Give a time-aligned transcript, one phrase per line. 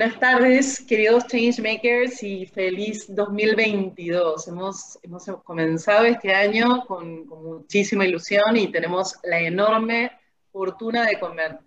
[0.00, 4.48] Buenas tardes, queridos Changemakers, y feliz 2022.
[4.48, 10.10] Hemos, hemos comenzado este año con, muchísima ilusión y tenemos la enorme
[10.50, 11.18] fortuna de,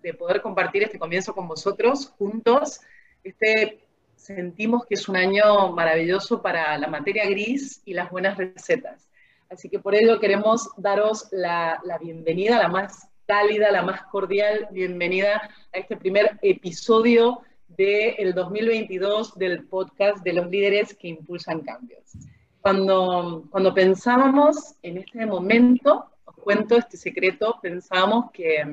[0.02, 2.80] de, poder compartir este comienzo con vosotros juntos.
[3.22, 3.78] Este,
[4.16, 9.08] sentimos que es un año maravilloso para la materia gris y las buenas recetas.
[9.48, 14.66] Así que por ello queremos daros la, la bienvenida, la más cálida, la más cordial
[14.72, 22.12] bienvenida a este primer episodio del 2022 del podcast de los líderes que impulsan cambios.
[22.60, 28.64] Cuando, cuando pensábamos en este momento, os cuento este secreto, pensábamos que,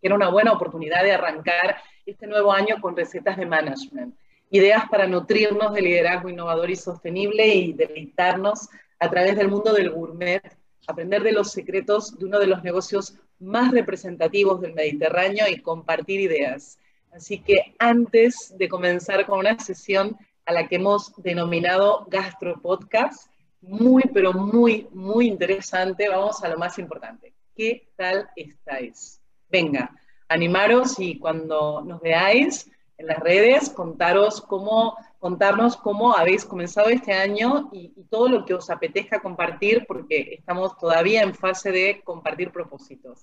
[0.00, 1.76] que era una buena oportunidad de arrancar
[2.06, 4.14] este nuevo año con recetas de management,
[4.50, 9.90] ideas para nutrirnos de liderazgo innovador y sostenible y deleitarnos a través del mundo del
[9.90, 10.42] gourmet,
[10.86, 16.20] aprender de los secretos de uno de los negocios más representativos del Mediterráneo y compartir
[16.20, 16.78] ideas.
[17.12, 20.16] Así que antes de comenzar con una sesión
[20.46, 23.30] a la que hemos denominado Gastro Podcast,
[23.60, 27.34] muy, pero muy, muy interesante, vamos a lo más importante.
[27.54, 29.20] ¿Qué tal estáis?
[29.48, 29.90] Venga,
[30.28, 37.12] animaros y cuando nos veáis en las redes, contaros cómo, contarnos cómo habéis comenzado este
[37.12, 42.02] año y, y todo lo que os apetezca compartir, porque estamos todavía en fase de
[42.04, 43.18] compartir propósitos.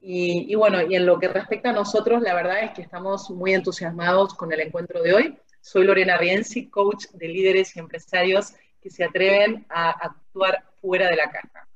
[0.00, 3.54] Y, bueno, y en lo que respecta a nosotros, la verdad es que estamos muy
[3.54, 5.38] entusiasmados con el encuentro de hoy.
[5.60, 11.16] Soy Lorena Rienzi, coach de líderes y empresarios que se atreven a actuar fuera de
[11.16, 11.66] la caja.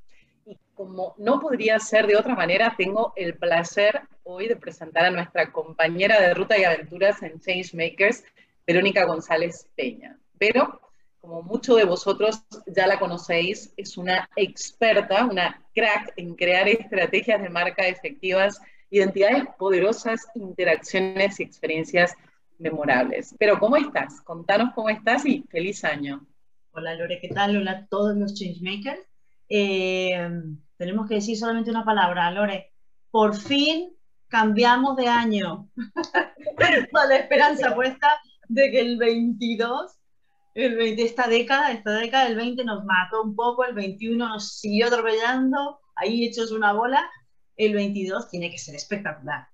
[0.47, 5.11] Y como no podría ser de otra manera, tengo el placer hoy de presentar a
[5.11, 8.23] nuestra compañera de ruta y aventuras en Changemakers,
[8.65, 10.17] Verónica González Peña.
[10.39, 10.81] Pero
[11.21, 17.43] como muchos de vosotros ya la conocéis, es una experta, una crack en crear estrategias
[17.43, 22.15] de marca efectivas, identidades poderosas, interacciones y experiencias
[22.59, 23.35] memorables.
[23.39, 24.21] Pero ¿cómo estás?
[24.23, 26.27] Contanos cómo estás y feliz año.
[26.73, 27.57] Hola Lore, ¿qué tal?
[27.57, 29.01] Hola a todos los changemakers.
[29.49, 30.31] Eh,
[30.77, 32.73] tenemos que decir solamente una palabra, Lore.
[33.11, 33.93] Por fin
[34.29, 35.69] cambiamos de año.
[36.93, 38.09] Con la esperanza puesta
[38.49, 40.00] de que el 22
[40.55, 44.59] el 20, esta década, esta década del 20 nos mató un poco, el 21 nos
[44.59, 47.09] siguió atropellando, ahí hechos una bola,
[47.57, 49.47] el 22 tiene que ser espectacular.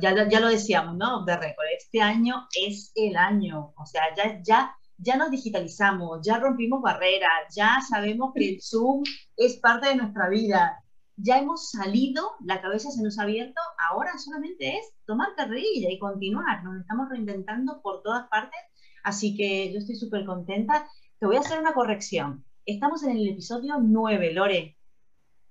[0.00, 1.24] Ya, ya lo decíamos, ¿no?
[1.24, 6.38] De récord, este año es el año, o sea, ya, ya, ya nos digitalizamos, ya
[6.38, 9.02] rompimos barreras, ya sabemos que el Zoom
[9.36, 10.82] es parte de nuestra vida,
[11.16, 13.60] ya hemos salido, la cabeza se nos ha abierto,
[13.90, 18.60] ahora solamente es tomar carrerilla y continuar, nos estamos reinventando por todas partes
[19.04, 20.86] Así que yo estoy súper contenta.
[21.18, 22.44] Te voy a hacer una corrección.
[22.66, 24.76] Estamos en el episodio 9, Lore.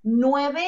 [0.02, 0.62] 9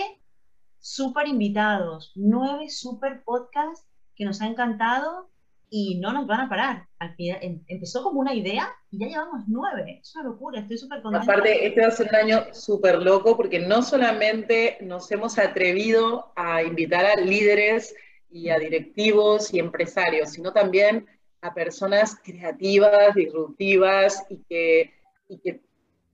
[0.78, 5.30] súper invitados, 9 súper podcasts que nos ha encantado
[5.70, 6.86] y no nos van a parar.
[6.98, 10.00] Al final, em, empezó como una idea y ya llevamos 9.
[10.02, 11.24] Es una locura, estoy súper contenta.
[11.24, 16.32] Aparte, este va a ser un año súper loco porque no solamente nos hemos atrevido
[16.36, 17.94] a invitar a líderes
[18.28, 21.06] y a directivos y empresarios, sino también
[21.42, 24.94] a personas creativas, disruptivas y que,
[25.42, 25.60] que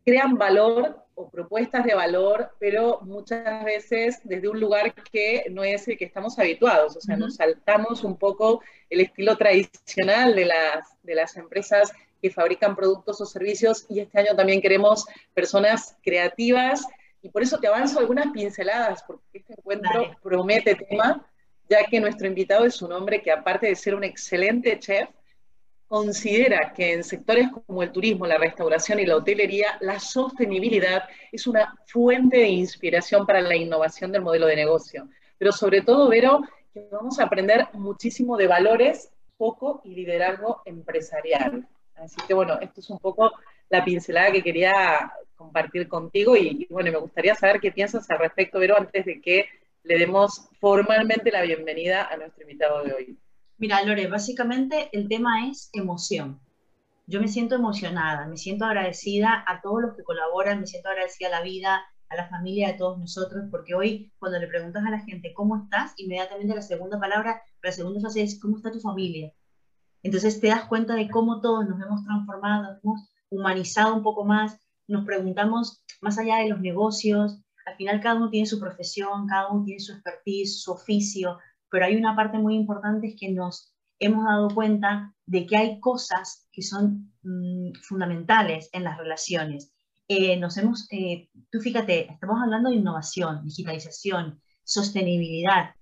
[0.04, 5.86] crean valor o propuestas de valor, pero muchas veces desde un lugar que no es
[5.86, 10.86] el que estamos habituados, o sea, nos saltamos un poco el estilo tradicional de las,
[11.02, 16.86] de las empresas que fabrican productos o servicios y este año también queremos personas creativas
[17.20, 21.26] y por eso te avanzo algunas pinceladas, porque este encuentro promete tema,
[21.68, 25.08] ya que nuestro invitado es un hombre que aparte de ser un excelente chef,
[25.88, 31.46] considera que en sectores como el turismo, la restauración y la hotelería, la sostenibilidad es
[31.46, 35.08] una fuente de inspiración para la innovación del modelo de negocio.
[35.38, 36.42] Pero sobre todo, Vero,
[36.74, 41.66] que vamos a aprender muchísimo de valores, poco y liderazgo empresarial.
[41.96, 43.32] Así que bueno, esto es un poco
[43.70, 48.18] la pincelada que quería compartir contigo y, y bueno, me gustaría saber qué piensas al
[48.18, 49.46] respecto, Vero, antes de que
[49.84, 53.18] le demos formalmente la bienvenida a nuestro invitado de hoy.
[53.60, 56.40] Mira, Lore, básicamente el tema es emoción.
[57.08, 61.26] Yo me siento emocionada, me siento agradecida a todos los que colaboran, me siento agradecida
[61.26, 64.90] a la vida, a la familia de todos nosotros, porque hoy cuando le preguntas a
[64.90, 68.78] la gente cómo estás, inmediatamente la segunda palabra, la segunda frase es cómo está tu
[68.78, 69.32] familia.
[70.04, 74.56] Entonces te das cuenta de cómo todos nos hemos transformado, hemos humanizado un poco más,
[74.86, 79.48] nos preguntamos más allá de los negocios, al final cada uno tiene su profesión, cada
[79.48, 81.38] uno tiene su expertise, su oficio,
[81.70, 85.80] pero hay una parte muy importante es que nos hemos dado cuenta de que hay
[85.80, 89.72] cosas que son mm, fundamentales en las relaciones.
[90.08, 95.74] Eh, nos hemos, eh, tú fíjate, estamos hablando de innovación, digitalización, sostenibilidad.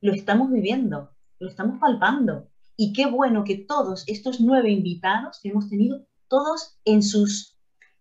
[0.00, 2.48] Lo estamos viviendo, lo estamos palpando.
[2.76, 7.56] Y qué bueno que todos estos nueve invitados que hemos tenido, todos en sus,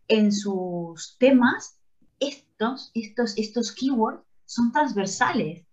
[0.08, 1.80] en sus temas,
[2.20, 5.66] estos, estos, estos keywords son transversales.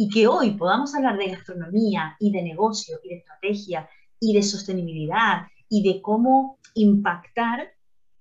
[0.00, 3.90] Y que hoy podamos hablar de gastronomía y de negocio y de estrategia
[4.20, 7.72] y de sostenibilidad y de cómo impactar,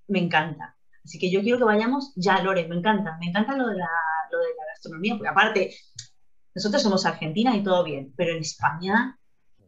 [0.08, 0.76] me encanta.
[1.06, 3.90] Así que yo quiero que vayamos ya, Lore, me encanta, me encanta lo de la,
[4.32, 5.76] lo de la gastronomía, porque aparte,
[6.56, 9.20] nosotros somos Argentina y todo bien, pero en España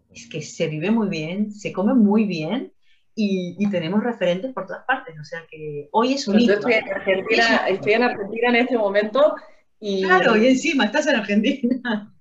[0.09, 2.73] es que se vive muy bien, se come muy bien
[3.15, 5.15] y, tenemos referentes por todas partes.
[5.19, 8.77] O sea que hoy es un Yo estoy en, Argentina, estoy en Argentina en este
[8.77, 9.35] momento
[9.79, 10.03] y...
[10.03, 12.13] Claro, y encima estás en Argentina.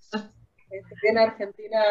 [0.71, 1.83] Estoy en Argentina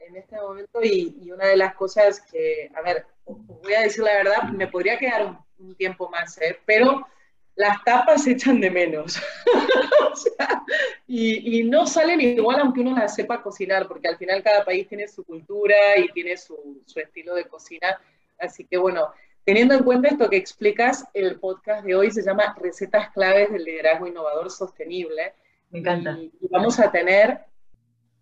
[0.00, 4.14] en este momento y, una de las cosas que, a ver, voy a decir la
[4.14, 6.58] verdad, me podría quedar un, tiempo más, ¿eh?
[6.66, 7.06] pero
[7.54, 9.20] las tapas se echan de menos.
[11.06, 15.08] y, no salen igual aunque uno las sepa cocinar, porque al final cada país tiene
[15.08, 17.98] su cultura y tiene su, su estilo de cocina.
[18.38, 19.12] Así que bueno,
[19.46, 23.62] teniendo en cuenta esto que explicas, el podcast de hoy se llama Recetas claves del
[23.62, 25.34] liderazgo innovador sostenible.
[25.70, 26.18] Me encanta.
[26.18, 27.44] Y, vamos a tener,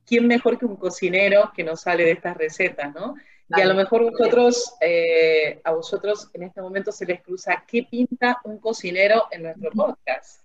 [0.05, 3.15] ¿quién mejor que un cocinero que nos sale de estas recetas, no?
[3.49, 7.87] Y a lo mejor vosotros, eh, a vosotros en este momento se les cruza, ¿qué
[7.91, 10.43] pinta un cocinero en nuestro podcast?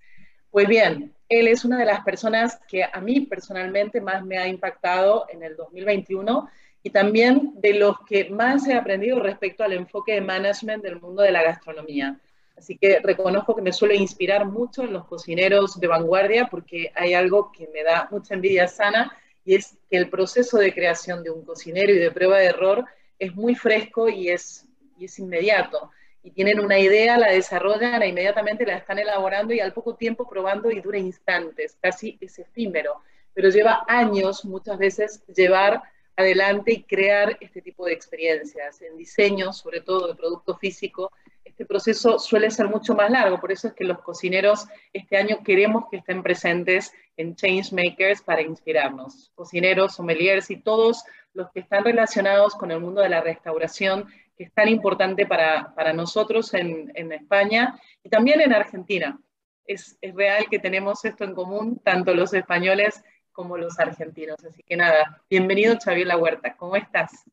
[0.49, 4.47] Pues bien, él es una de las personas que a mí personalmente más me ha
[4.47, 6.49] impactado en el 2021
[6.83, 11.21] y también de los que más he aprendido respecto al enfoque de management del mundo
[11.21, 12.19] de la gastronomía.
[12.57, 17.13] Así que reconozco que me suele inspirar mucho en los cocineros de vanguardia porque hay
[17.13, 19.15] algo que me da mucha envidia sana
[19.45, 22.85] y es que el proceso de creación de un cocinero y de prueba de error
[23.17, 24.65] es muy fresco y es,
[24.97, 25.91] y es inmediato.
[26.21, 30.27] Y tienen una idea, la desarrollan e inmediatamente la están elaborando y al poco tiempo
[30.27, 33.01] probando y dura instantes, casi es efímero,
[33.33, 35.81] pero lleva años muchas veces llevar
[36.19, 38.81] adelante y crear este tipo de experiencias.
[38.81, 41.11] En diseño, sobre todo de producto físico,
[41.43, 45.39] este proceso suele ser mucho más largo, por eso es que los cocineros este año
[45.43, 49.31] queremos que estén presentes en Changemakers para inspirarnos.
[49.35, 54.07] Cocineros, sommeliers y todos los que están relacionados con el mundo de la restauración,
[54.37, 59.19] que es tan importante para, para nosotros en, en, España y también en Argentina.
[59.65, 63.03] Es, es real que tenemos esto en común, tanto los españoles
[63.39, 64.35] como los argentinos.
[64.43, 67.23] Así que nada, bienvenido Xavier La Huerta, ¿cómo estás?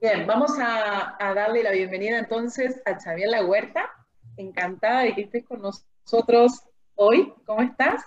[0.00, 3.88] Bien, vamos a, darle la bienvenida entonces a Xavier La Huerta.
[4.36, 6.64] Encantada de que estés con nosotros
[6.96, 7.32] hoy.
[7.46, 8.02] ¿Cómo estás?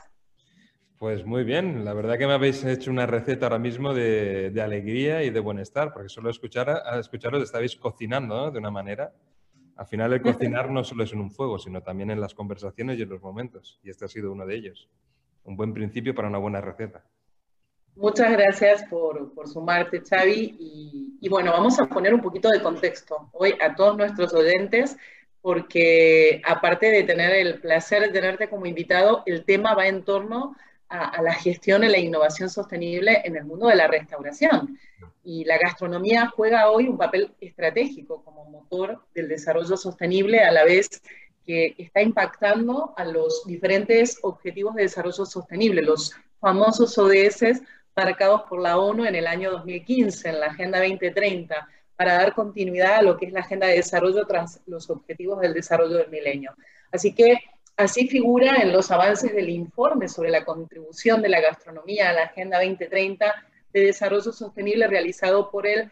[0.97, 5.23] Pues muy bien, la verdad que me habéis hecho una receta ahora mismo de, alegría
[5.23, 9.13] y de bienestar, porque solo escucharos estabais cocinando de una manera.
[9.75, 12.99] Al final el cocinar no solo es en un fuego, sino también en las conversaciones
[12.99, 14.89] y en los momentos, y este ha sido uno de ellos
[15.45, 17.03] un buen principio para una buena receta.
[17.95, 21.19] Muchas gracias por, por sumarte, Xavi.
[21.21, 24.97] Y, bueno, vamos a poner un poquito de contexto hoy a todos nuestros oyentes,
[25.41, 30.55] porque aparte de tener el placer de tenerte como invitado, el tema va en torno
[30.93, 34.77] a, a la gestión y la innovación sostenible en el mundo de la restauración.
[35.23, 40.63] Y la gastronomía juega hoy un papel estratégico como motor del desarrollo sostenible a la
[40.63, 41.01] vez
[41.45, 47.61] que está impactando a los diferentes objetivos de desarrollo sostenible, los famosos ODS
[47.95, 52.95] marcados por la ONU en el año 2015, en la Agenda 2030, para dar continuidad
[52.95, 56.55] a lo que es la Agenda de Desarrollo tras los objetivos del desarrollo del milenio.
[56.91, 57.37] Así que
[57.77, 62.23] así figura en los avances del informe sobre la contribución de la gastronomía a la
[62.23, 63.33] Agenda 2030
[63.73, 65.91] de Desarrollo Sostenible realizado por el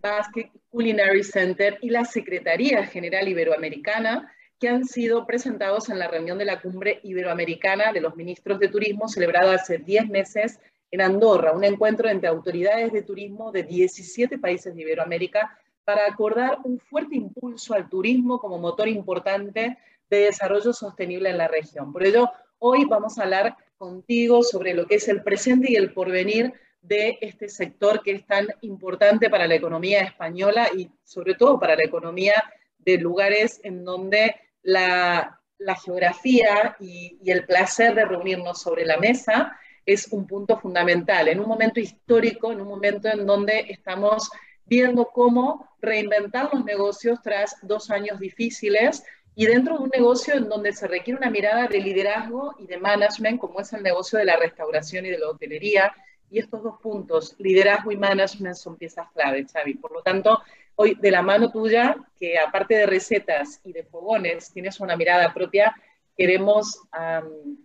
[0.00, 6.38] Basque Culinary Center y la Secretaría General Iberoamericana, que han sido presentados en la reunión
[6.38, 11.52] de la Cumbre Iberoamericana de los Ministros de Turismo celebrada hace 10 meses en Andorra,
[11.52, 17.16] un encuentro entre autoridades de turismo de 17 países de Iberoamérica para acordar un fuerte
[17.16, 19.78] impulso al turismo como motor importante
[20.10, 21.92] de desarrollo sostenible en la región.
[21.92, 25.92] Por ello, hoy vamos a hablar contigo sobre lo que es el presente y el
[25.92, 31.58] porvenir de este sector que es tan importante para la economía española y sobre todo
[31.58, 32.34] para la economía
[32.78, 35.40] de lugares en donde la,
[35.84, 41.48] geografía y, el placer de reunirnos sobre la mesa es un punto fundamental, en un
[41.48, 44.30] momento histórico, en un momento en donde estamos
[44.66, 49.02] viendo cómo reinventar los negocios tras dos años difíciles
[49.40, 52.76] y dentro de un negocio en donde se requiere una mirada de liderazgo y de
[52.76, 55.94] management, como es el negocio de la restauración y de la hotelería.
[56.28, 59.74] Y estos dos puntos, liderazgo y management, son piezas clave, Xavi.
[59.74, 60.42] Por lo tanto,
[60.74, 65.32] hoy de la mano tuya, que aparte de recetas y de fogones, tienes una mirada
[65.32, 65.72] propia,
[66.16, 66.80] queremos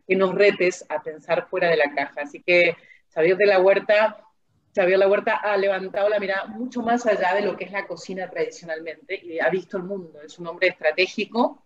[0.08, 2.22] que nos retes a pensar fuera de la caja.
[2.22, 2.78] Así que,
[3.12, 4.24] Xavier de la Huerta,
[4.76, 7.88] Xavier La Huerta ha levantado la mirada mucho más allá de lo que es la
[7.88, 10.22] cocina tradicionalmente y ha visto el mundo.
[10.22, 11.63] Es un hombre estratégico,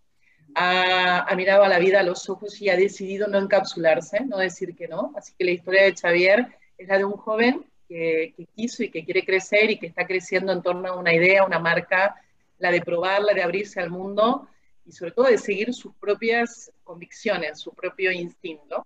[0.59, 4.75] ha, mirado a la vida a los ojos y ha decidido no encapsularse, no decir
[4.75, 5.13] que no.
[5.15, 6.47] Así que la historia de Xavier
[6.79, 10.51] es la de un joven que, quiso y que quiere crecer y que está creciendo
[10.51, 12.15] en torno a una idea, una marca,
[12.57, 14.47] la de probar, la de abrirse al mundo
[14.83, 18.83] y sobre todo de seguir sus propias convicciones, su propio instinto.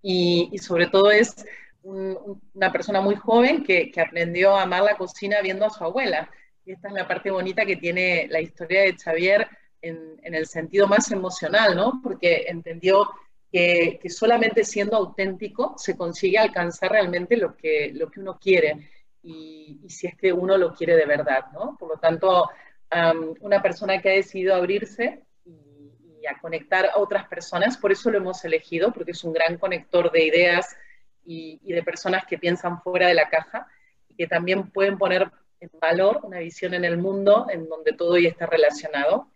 [0.00, 1.44] Y, y sobre todo es
[1.82, 6.30] una persona muy joven que, que, aprendió a amar la cocina viendo a su abuela.
[6.64, 9.46] Y esta es la parte bonita que tiene la historia de Xavier
[9.82, 12.00] en, en el sentido más emocional, ¿no?
[12.02, 13.08] Porque entendió
[13.50, 18.88] que, que, solamente siendo auténtico se consigue alcanzar realmente lo que, lo que uno quiere.
[19.22, 21.76] Y, y si es que uno lo quiere de verdad, ¿no?
[21.78, 22.48] Por lo tanto,
[22.94, 27.92] um, una persona que ha decidido abrirse y, y a conectar a otras personas, por
[27.92, 30.76] eso lo hemos elegido, porque es un gran conector de ideas,
[31.24, 33.66] y, de personas que piensan fuera de la caja
[34.08, 38.18] y que también pueden poner en valor una visión en el mundo en donde todo
[38.18, 39.30] ya está relacionado.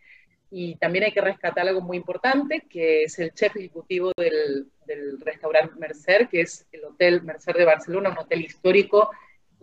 [0.57, 5.21] Y también hay que rescatar algo muy importante, que es el chef ejecutivo del, del
[5.21, 9.11] restaurante Mercer, que es el Hotel Mercer de Barcelona, un hotel histórico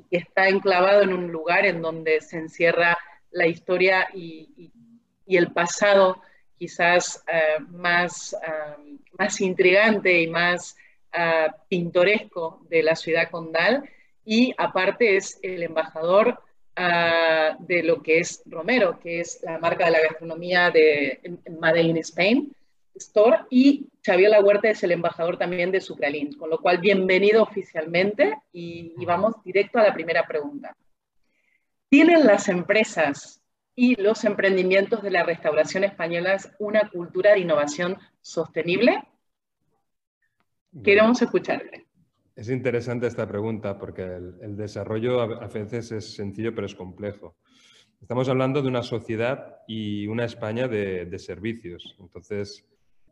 [0.10, 2.98] que está enclavado en un lugar en donde se encierra
[3.32, 4.74] la historia y,
[5.26, 6.22] y, el pasado
[6.58, 10.76] quizás uh, más, uh, más intrigante y más
[11.14, 13.90] uh, pintoresco de la ciudad condal.
[14.26, 16.44] Y aparte es el embajador
[16.82, 21.22] uh, de lo que es Romero, que es la marca de la gastronomía de
[21.60, 22.56] Made in Spain
[22.96, 27.44] Store y Xavier La Huerta es el embajador también de Sucralin, con lo cual bienvenido
[27.44, 30.76] oficialmente y, y vamos directo a la primera pregunta.
[31.90, 33.42] ¿Tienen las empresas
[33.76, 39.04] y los emprendimientos de la restauración española una cultura de innovación sostenible?
[40.84, 41.86] Queremos escucharte.
[42.42, 47.36] Es interesante esta pregunta porque el, desarrollo a, veces es sencillo pero es complejo.
[48.02, 51.96] Estamos hablando de una sociedad y una España de, servicios.
[52.00, 52.68] Entonces,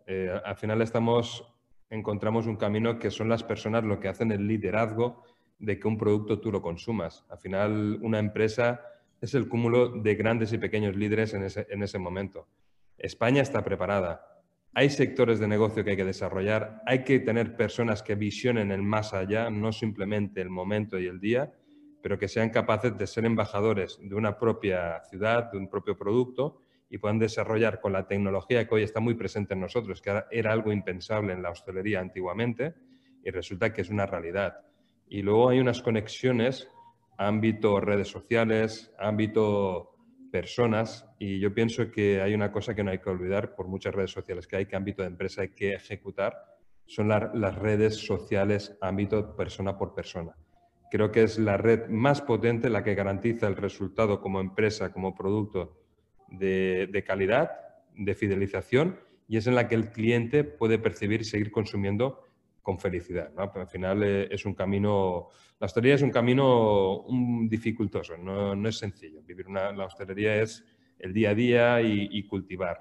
[0.07, 1.45] eh, al final estamos,
[1.91, 5.23] encontramos un camino que son las personas lo que hacen el liderazgo
[5.59, 7.23] de que un producto tú lo consumas.
[7.29, 8.81] Al final, una empresa
[9.21, 12.47] es el cúmulo de grandes y pequeños líderes en ese, en ese momento.
[12.97, 14.38] España está preparada
[14.73, 18.81] hay sectores de negocio que hay que desarrollar, hay que tener personas que visionen el
[18.81, 21.51] más allá, no simplemente el momento y el día,
[22.01, 26.61] pero que sean capaces de ser embajadores de una propia ciudad, de un propio producto
[26.89, 30.51] y puedan desarrollar con la tecnología que hoy está muy presente en nosotros, que era
[30.51, 32.73] algo impensable en la hostelería antiguamente
[33.23, 34.61] y resulta que es una realidad.
[35.07, 36.69] Y luego hay unas conexiones,
[37.17, 39.98] ámbito redes sociales, ámbito
[40.31, 43.93] personas y yo pienso que hay una cosa que no hay que olvidar por muchas
[43.93, 46.35] redes sociales que hay que ámbito de empresa hay que ejecutar,
[46.85, 50.35] son las redes sociales ámbito persona por persona.
[50.89, 55.13] Creo que es la red más potente la que garantiza el resultado como empresa, como
[55.13, 55.77] producto
[56.29, 57.51] de, calidad,
[57.95, 62.23] de fidelización y es en la que el cliente puede percibir y seguir consumiendo
[62.63, 63.31] con felicidad.
[63.37, 65.29] al final eh, es un camino
[65.59, 67.05] la hostelería es un camino
[67.49, 69.21] dificultoso, no, es sencillo.
[69.23, 70.63] Vivir una, la hostelería es
[70.97, 72.79] el día a día y, cultivar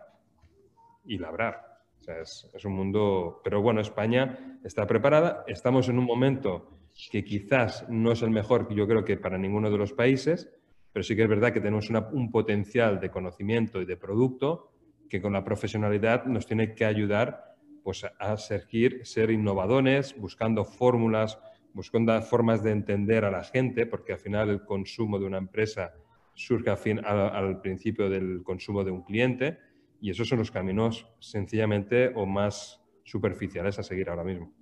[1.04, 1.80] y labrar.
[2.06, 3.40] es, un mundo...
[3.42, 5.44] Pero bueno, España está preparada.
[5.48, 6.70] Estamos en un momento
[7.10, 10.48] que quizás no es el mejor, yo creo que para ninguno de los países,
[10.92, 14.70] pero sí que es verdad que tenemos un potencial de conocimiento y de producto
[15.08, 21.38] que con la profesionalidad nos tiene que ayudar pues, a seguir, ser innovadores, buscando fórmulas
[21.78, 25.94] buscando formas de entender a la gente, porque al final el consumo de una empresa
[26.34, 29.60] surge al, principio del consumo de un cliente
[30.00, 34.52] y esos son los caminos sencillamente o más superficiales a seguir ahora mismo.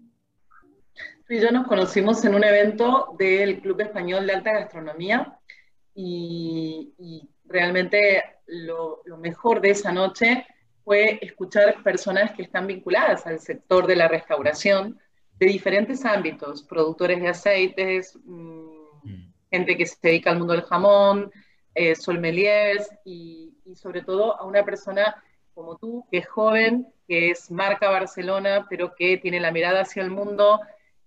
[1.26, 5.38] Tú y yo nos conocimos en un evento del Club Español de Alta Gastronomía
[5.94, 6.92] y,
[7.46, 10.46] realmente lo, lo, mejor de esa noche
[10.85, 15.00] fue escuchar personas que están vinculadas al sector de la restauración,
[15.38, 18.68] de diferentes ámbitos, productores de aceites, mm,
[19.02, 19.32] mm.
[19.50, 21.30] gente que se dedica al mundo del jamón,
[21.74, 27.50] eh, solmeliers y, sobre todo a una persona como tú, que es joven, que es
[27.50, 30.60] marca Barcelona, pero que tiene la mirada hacia el mundo.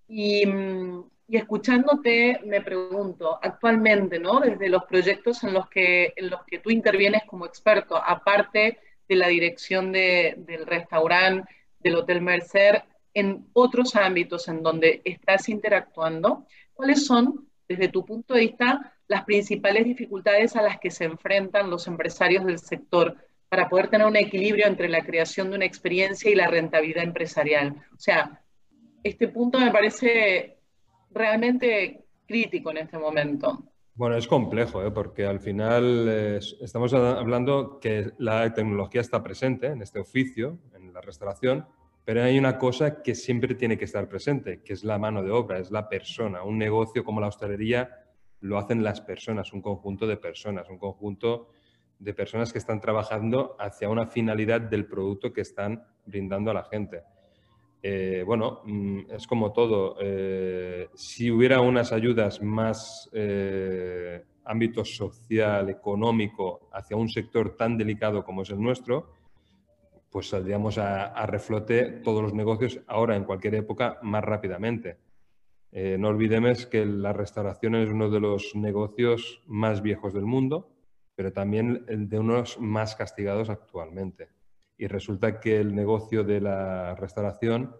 [0.08, 4.40] Y, mm, y, escuchándote, me pregunto, actualmente, ¿no?
[4.40, 9.16] Desde los proyectos en los que, en los que tú intervienes como experto, aparte de
[9.16, 12.84] la dirección de, del restaurante, del Hotel Mercer,
[13.20, 19.26] en otros ámbitos en donde estás interactuando, ¿cuáles son, desde tu punto de vista, las
[19.26, 23.16] principales dificultades a las que se enfrentan los empresarios del sector
[23.50, 27.76] para poder tener un equilibrio entre la creación de una experiencia y la rentabilidad empresarial?
[27.94, 28.42] O sea,
[29.04, 30.58] este punto me parece
[31.12, 33.64] realmente crítico en este momento.
[33.96, 34.92] Bueno, es complejo, ¿eh?
[34.92, 36.08] porque al final
[36.62, 41.66] estamos hablando que la tecnología está presente en este oficio, en la restauración,
[42.06, 45.32] pero hay una cosa que siempre tiene que estar presente, que es la mano de
[45.32, 46.44] obra, es la persona.
[46.44, 48.06] Un negocio como la hostelería
[48.42, 51.50] lo hacen las personas, un conjunto de personas, un conjunto
[52.00, 56.64] de personas que están trabajando hacia una finalidad del producto que están brindando a la
[56.64, 57.04] gente.
[57.82, 59.98] Eh, bueno, mm, es como todo.
[60.00, 68.24] Eh, si hubiera unas ayudas más eh, ámbito social, económico, hacia un sector tan delicado
[68.24, 69.14] como es el nuestro,
[70.10, 74.98] pues saldríamos a, reflote todos los negocios ahora, en cualquier época, más rápidamente.
[75.72, 80.72] no olvidemos que la restauración es uno de los negocios más viejos del mundo,
[81.16, 84.30] pero también de unos más castigados actualmente
[84.80, 87.76] y resulta que el negocio de la restauración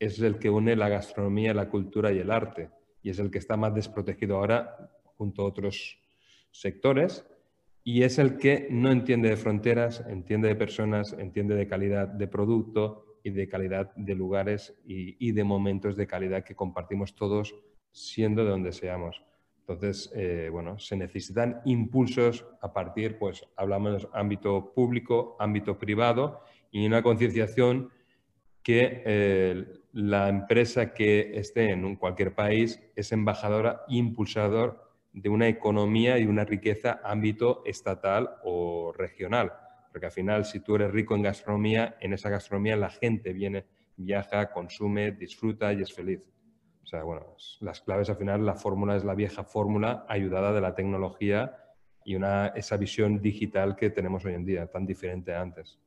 [0.00, 2.70] es el que une la gastronomía, la cultura y el arte
[3.02, 6.02] y es el que está más desprotegido ahora junto a otros
[6.50, 7.24] sectores
[7.84, 12.26] y es el que no entiende de fronteras, entiende de personas, entiende de calidad de
[12.26, 17.54] producto y de calidad de lugares y, de momentos de calidad que compartimos todos
[17.92, 19.22] siendo de donde seamos.
[19.60, 26.40] Entonces, eh, bueno, se necesitan impulsos a partir, pues hablamos de ámbito público, ámbito privado
[26.70, 27.90] y una concienciación
[28.62, 35.48] que eh, la empresa que esté en cualquier país es embajadora e impulsador de una
[35.48, 39.52] economía y una riqueza ámbito estatal o regional.
[39.90, 43.64] Porque al final, si tú eres rico en gastronomía, en esa gastronomía la gente viene,
[43.96, 46.20] viaja, consume, disfruta y es feliz.
[46.82, 50.60] O sea, bueno, las claves al final, la fórmula es la vieja fórmula ayudada de
[50.60, 51.56] la tecnología
[52.04, 55.78] y una, esa visión digital que tenemos hoy en día, tan diferente a antes.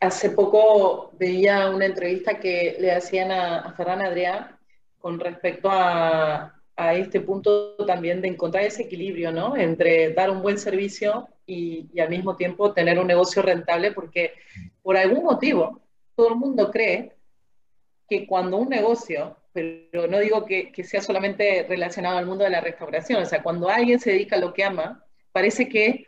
[0.00, 4.58] hace poco veía una entrevista que le hacían a, Ferran Adrià
[5.04, 6.50] con respecto a,
[6.94, 9.54] este punto también de encontrar ese equilibrio, ¿no?
[9.54, 14.32] Entre dar un buen servicio y, y, al mismo tiempo tener un negocio rentable, porque
[14.82, 15.82] por algún motivo
[16.16, 17.12] todo el mundo cree
[18.08, 22.62] que cuando un negocio, pero no digo que, sea solamente relacionado al mundo de la
[22.62, 26.06] restauración, o sea, cuando alguien se dedica a lo que ama, parece que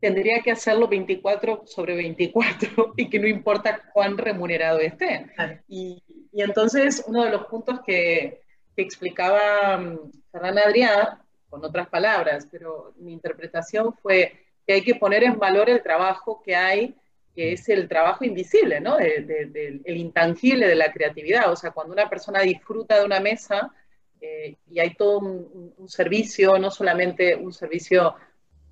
[0.00, 5.26] tendría que hacerlo 24 sobre 24 y que no importa cuán remunerado esté.
[5.68, 8.42] Y, entonces uno de los puntos que,
[8.76, 11.18] explicaba um, Ferran Adrià,
[11.50, 14.34] con otras palabras, pero mi interpretación fue
[14.64, 16.94] que hay que poner en valor el trabajo que hay
[17.38, 18.98] que es el trabajo invisible, ¿no?
[18.98, 21.52] el intangible de la creatividad.
[21.52, 23.72] O sea, cuando una persona disfruta de una mesa
[24.20, 28.16] eh, y hay todo un, servicio, no solamente un servicio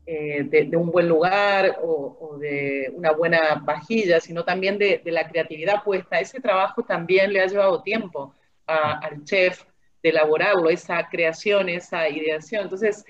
[0.08, 5.82] eh, de, un buen lugar o, de una buena vajilla, sino también de, la creatividad
[5.82, 8.32] puesta, ese trabajo también le ha llevado tiempo
[8.66, 9.64] al chef
[10.02, 12.62] de elaborarlo, esa creación, esa ideación.
[12.62, 13.04] Entonces,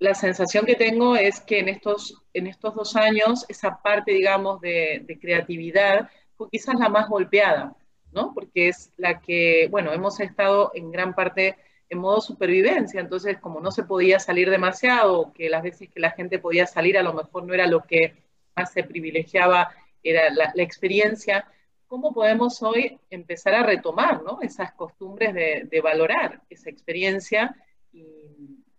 [0.00, 4.60] la sensación que tengo es que en estos, en estos dos años esa parte, digamos,
[4.60, 7.76] de, creatividad fue quizás la más golpeada,
[8.10, 8.34] ¿no?
[8.34, 11.56] Porque es la que, bueno, hemos estado en gran parte
[11.92, 16.12] en modo supervivencia, entonces como no se podía salir demasiado, que las veces que la
[16.12, 18.14] gente podía salir a lo mejor no era lo que
[18.56, 21.46] más se privilegiaba, era la, experiencia,
[21.86, 24.40] ¿cómo podemos hoy empezar a retomar ¿no?
[24.40, 27.54] esas costumbres de, valorar esa experiencia?
[27.92, 28.06] Y,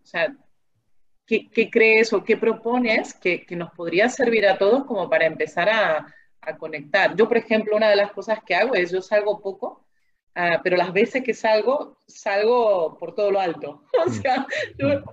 [0.02, 0.36] o sea,
[1.28, 6.08] ¿qué, crees o qué propones que, nos podría servir a todos como para empezar a,
[6.58, 7.16] conectar?
[7.16, 9.83] Yo, por ejemplo, una de las cosas que hago es yo salgo poco,
[10.36, 13.84] ah, pero las veces que salgo, salgo por todo lo alto.
[14.06, 14.46] O sea,
[14.78, 15.04] yo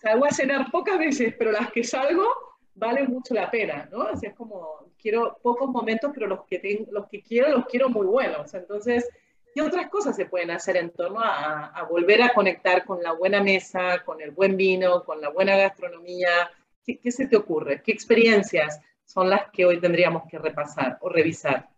[0.00, 2.24] salgo a cenar pocas veces, pero las que salgo
[2.74, 4.04] vale mucho la pena, ¿no?
[4.04, 7.66] O sea, es como, quiero pocos momentos, pero los que, tengo, los que quiero, los
[7.66, 8.54] quiero muy buenos.
[8.54, 9.08] Entonces,
[9.54, 13.42] ¿Qué otras cosas se pueden hacer en torno a, volver a conectar con la buena
[13.42, 16.50] mesa, con el buen vino, con la buena gastronomía?
[16.84, 17.82] ¿Qué, se te ocurre?
[17.82, 21.68] ¿Qué experiencias son las que hoy tendríamos que repasar o revisar?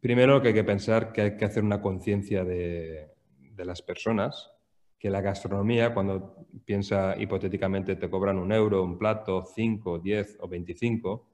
[0.00, 3.14] Primero que hay que pensar que hay que hacer una conciencia de,
[3.56, 4.52] las personas,
[4.96, 10.48] que la gastronomía, cuando piensa hipotéticamente te cobran un euro, un plato, cinco, diez o
[10.48, 11.28] veinticinco,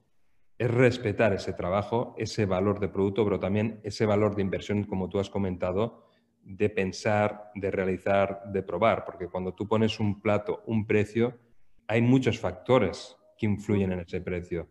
[0.57, 5.11] es respetar ese trabajo, ese valor de producto, pero también ese valor de inversión, como
[5.11, 6.07] tú has comentado,
[6.43, 11.39] de pensar, de realizar, de probar, porque cuando tú pones un plato, un precio,
[11.87, 14.69] hay muchos factores que influyen en ese precio.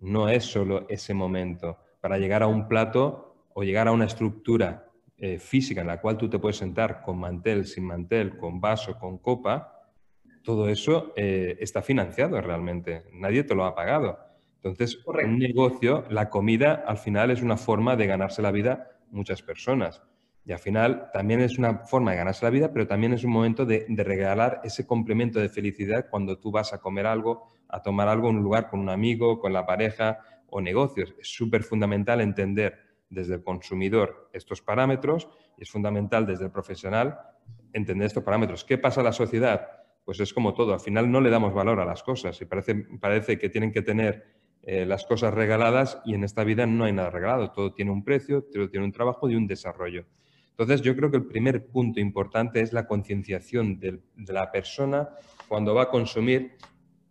[0.00, 1.78] No es solo ese momento.
[2.00, 4.84] Para llegar a un plato o llegar a una estructura
[5.16, 8.98] eh, física en la cual tú te puedes sentar con mantel, sin mantel, con vaso,
[8.98, 9.72] con copa,
[10.42, 13.04] todo eso eh, está financiado realmente.
[13.14, 14.18] Nadie te lo ha pagado.
[14.56, 19.40] Entonces, un negocio, la comida al final es una forma de ganarse la vida muchas
[19.40, 20.02] personas.
[20.44, 23.30] Y al final también es una forma de ganarse la vida, pero también es un
[23.30, 28.08] momento de, regalar ese complemento de felicidad cuando tú vas a comer algo, a tomar
[28.08, 31.14] algo en un lugar con un amigo, con la pareja o negocios.
[31.18, 37.18] Es súper fundamental entender desde el consumidor estos parámetros y es fundamental desde el profesional
[37.72, 38.64] entender estos parámetros.
[38.64, 39.68] ¿Qué pasa a la sociedad?
[40.04, 42.74] Pues es como todo, al final no le damos valor a las cosas y parece,
[43.00, 44.24] parece que tienen que tener
[44.62, 48.02] eh, las cosas regaladas y en esta vida no hay nada regalado, todo tiene un
[48.02, 50.06] precio, todo tiene un trabajo y un desarrollo.
[50.58, 55.10] Entonces, yo creo que el primer punto importante es la concienciación de, la persona
[55.48, 56.56] cuando va a consumir,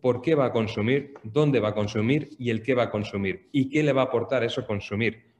[0.01, 3.49] por qué va a consumir, dónde va a consumir y el qué va a consumir
[3.51, 5.34] y qué le va a aportar eso consumir.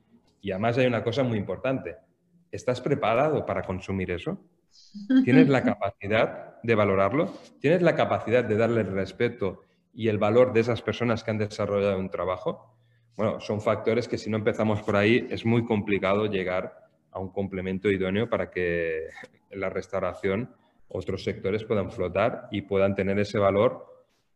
[0.46, 1.96] Y además hay una cosa muy importante.
[2.52, 4.38] ¿Estás preparado para consumir eso?
[5.24, 7.34] ¿Tienes la capacidad de valorarlo?
[7.60, 11.40] ¿Tienes la capacidad de darle el respeto y el valor de esas personas que han
[11.40, 12.78] desarrollado un trabajo?
[13.18, 16.78] Bueno, son factores que si no empezamos por ahí es muy complicado llegar
[17.10, 19.08] a un complemento idóneo para que
[19.50, 20.54] la restauración
[20.90, 23.84] otros sectores puedan flotar y puedan tener ese valor,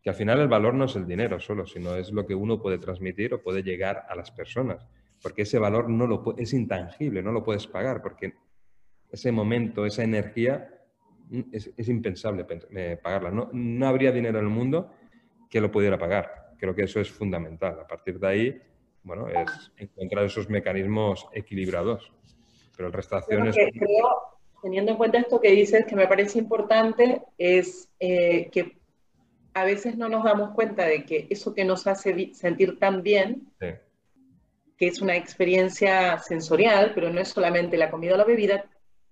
[0.02, 2.60] que al final el valor no es el dinero solo, sino es lo que uno
[2.60, 4.88] puede transmitir o puede llegar a las personas,
[5.22, 8.34] porque ese valor no lo, es intangible, no lo puedes pagar, porque
[9.12, 10.70] ese momento, esa energía
[11.52, 13.32] es, impensable eh, pagarla.
[13.32, 14.92] No, no habría dinero en el mundo
[15.50, 16.56] que lo pudiera pagar.
[16.58, 17.80] Creo que eso es fundamental.
[17.80, 18.62] A partir de ahí,
[19.04, 22.12] bueno, es encontrar esos mecanismos equilibrados
[22.80, 23.54] pero el
[24.62, 28.78] teniendo en cuenta esto que dices, que me parece importante, es eh, que
[29.54, 33.50] a veces no nos damos cuenta de que eso que nos hace sentir tan bien,
[34.80, 38.64] que es una experiencia sensorial, pero no es solamente la comida o la bebida,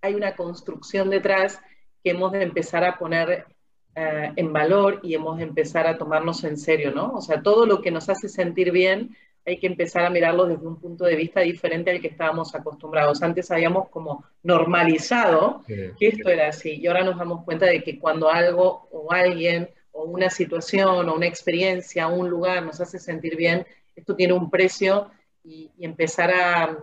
[0.02, 1.60] hay una construcción detrás
[2.02, 3.46] que hemos de empezar a poner
[3.94, 7.16] eh, en valor y hemos de empezar a tomarnos en serio, ¿no?
[7.16, 10.68] O sea, todo lo que nos hace sentir bien hay que empezar a mirarlo desde
[10.68, 13.22] un punto de vista diferente al que estábamos acostumbrados.
[13.22, 17.98] Antes habíamos como normalizado que esto era así y ahora nos damos cuenta de que
[17.98, 23.00] cuando algo o alguien o una situación o una experiencia o un lugar nos hace
[23.00, 25.10] sentir bien, esto tiene un precio
[25.48, 26.78] y, empezar a,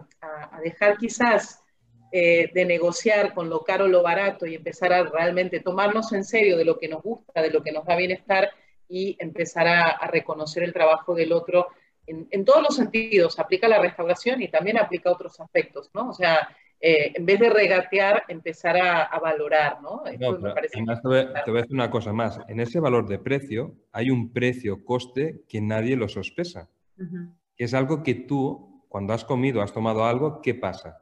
[0.62, 1.62] dejar quizás
[2.10, 6.24] eh, de negociar con lo caro o lo barato y empezar a realmente tomarnos en
[6.24, 8.50] serio de lo que nos gusta, de lo que nos da bienestar
[8.88, 11.68] y empezar a reconocer el trabajo del otro
[12.06, 16.10] en, todos los sentidos, aplica la restauración y también aplica otros aspectos, ¿no?
[16.10, 16.48] O sea,
[16.80, 20.02] eh, en vez de regatear, empezar a, valorar, ¿no?
[20.18, 22.38] no me parece te, voy, te, voy, a decir una cosa más.
[22.48, 26.68] En ese valor de precio hay un precio-coste que nadie lo sospesa.
[27.56, 30.98] Que es algo que tú, cuando has comido, has tomado algo, ¿qué pasa?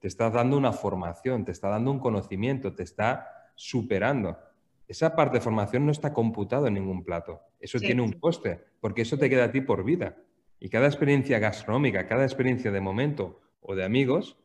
[0.00, 4.38] Te estás dando una formación, te está dando un conocimiento, te está superando.
[4.86, 7.42] Esa parte de formación no está computado en ningún plato.
[7.60, 10.16] Eso tiene un coste, porque eso te queda a ti por vida.
[10.60, 14.38] Y cada experiencia gastronómica, cada experiencia de momento o de amigos,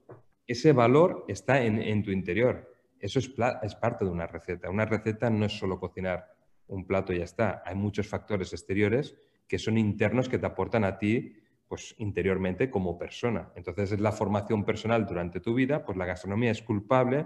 [0.48, 2.72] ese valor está en, tu interior.
[3.00, 4.70] Eso es, es, parte de una receta.
[4.70, 6.34] Una receta no es solo cocinar
[6.68, 7.64] un plato y ya está.
[7.66, 9.16] Hay muchos factores exteriores
[9.48, 11.36] que son internos que te aportan a ti
[11.68, 13.52] pues interiormente como persona.
[13.56, 17.26] Entonces es la formación personal durante tu vida, pues la gastronomía es culpable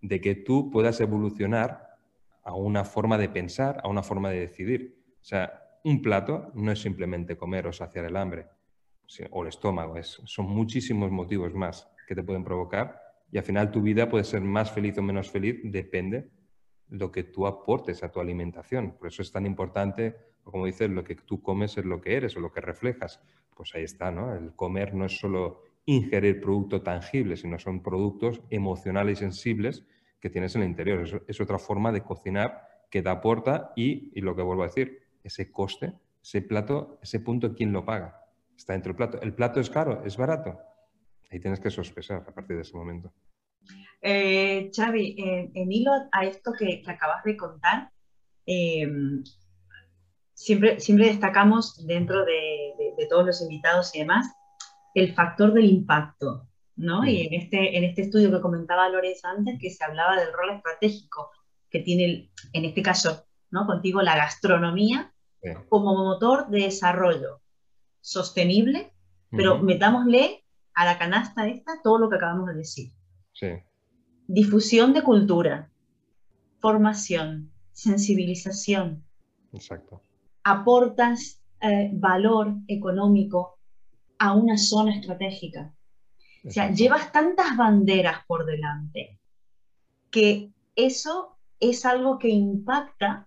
[0.00, 1.96] de que tú puedas evolucionar
[2.42, 4.98] a una forma de pensar, a una forma de decidir.
[5.20, 8.46] O sea, un plato no es simplemente comer o saciar el hambre
[9.30, 13.00] o el estómago, es, son muchísimos motivos más que te pueden provocar
[13.30, 16.30] y al final tu vida puede ser más feliz o menos feliz, depende
[16.88, 18.96] lo que tú aportes a tu alimentación.
[18.98, 22.36] Por eso es tan importante, como dices, lo que tú comes es lo que eres
[22.36, 23.20] o lo que reflejas.
[23.56, 24.34] Pues ahí está, ¿no?
[24.34, 29.84] El comer no es solo ingerir producto tangible, sino son productos emocionales y sensibles
[30.20, 31.02] que tienes en el interior.
[31.02, 34.66] Es, es otra forma de cocinar que te aporta y, y lo que vuelvo a
[34.66, 38.20] decir, ese coste, ese plato, ese punto, ¿quién lo paga?
[38.56, 39.20] Está dentro del plato.
[39.20, 40.04] ¿El plato es caro?
[40.04, 40.58] ¿Es barato?
[41.30, 43.12] Ahí tienes que sospechar a partir de ese momento.
[44.00, 45.16] Eh, Xavi,
[45.54, 47.90] en hilo a esto que, acabas de contar,
[48.46, 48.86] eh,
[50.34, 52.72] siempre, siempre destacamos dentro de,
[53.08, 54.32] todos los invitados y demás
[54.94, 57.04] el factor del impacto, ¿no?
[57.04, 60.50] Y en este, en este estudio que comentaba Lorenzo antes, que se hablaba del rol
[60.50, 61.30] estratégico
[61.68, 63.66] que tiene, en este caso, ¿no?
[63.66, 65.12] Contigo, la gastronomía
[65.68, 67.42] como motor de desarrollo
[68.00, 68.92] sostenible,
[69.30, 70.44] pero metámosle
[70.74, 72.92] a la canasta esta todo lo que acabamos de decir.
[74.26, 75.70] Difusión de cultura,
[76.60, 79.04] formación, sensibilización.
[79.52, 80.00] Exacto.
[80.44, 83.58] Aportas eh, valor económico
[84.18, 85.72] a una zona estratégica.
[86.46, 89.18] O sea, llevas tantas banderas por delante
[90.10, 93.26] que eso es algo que impacta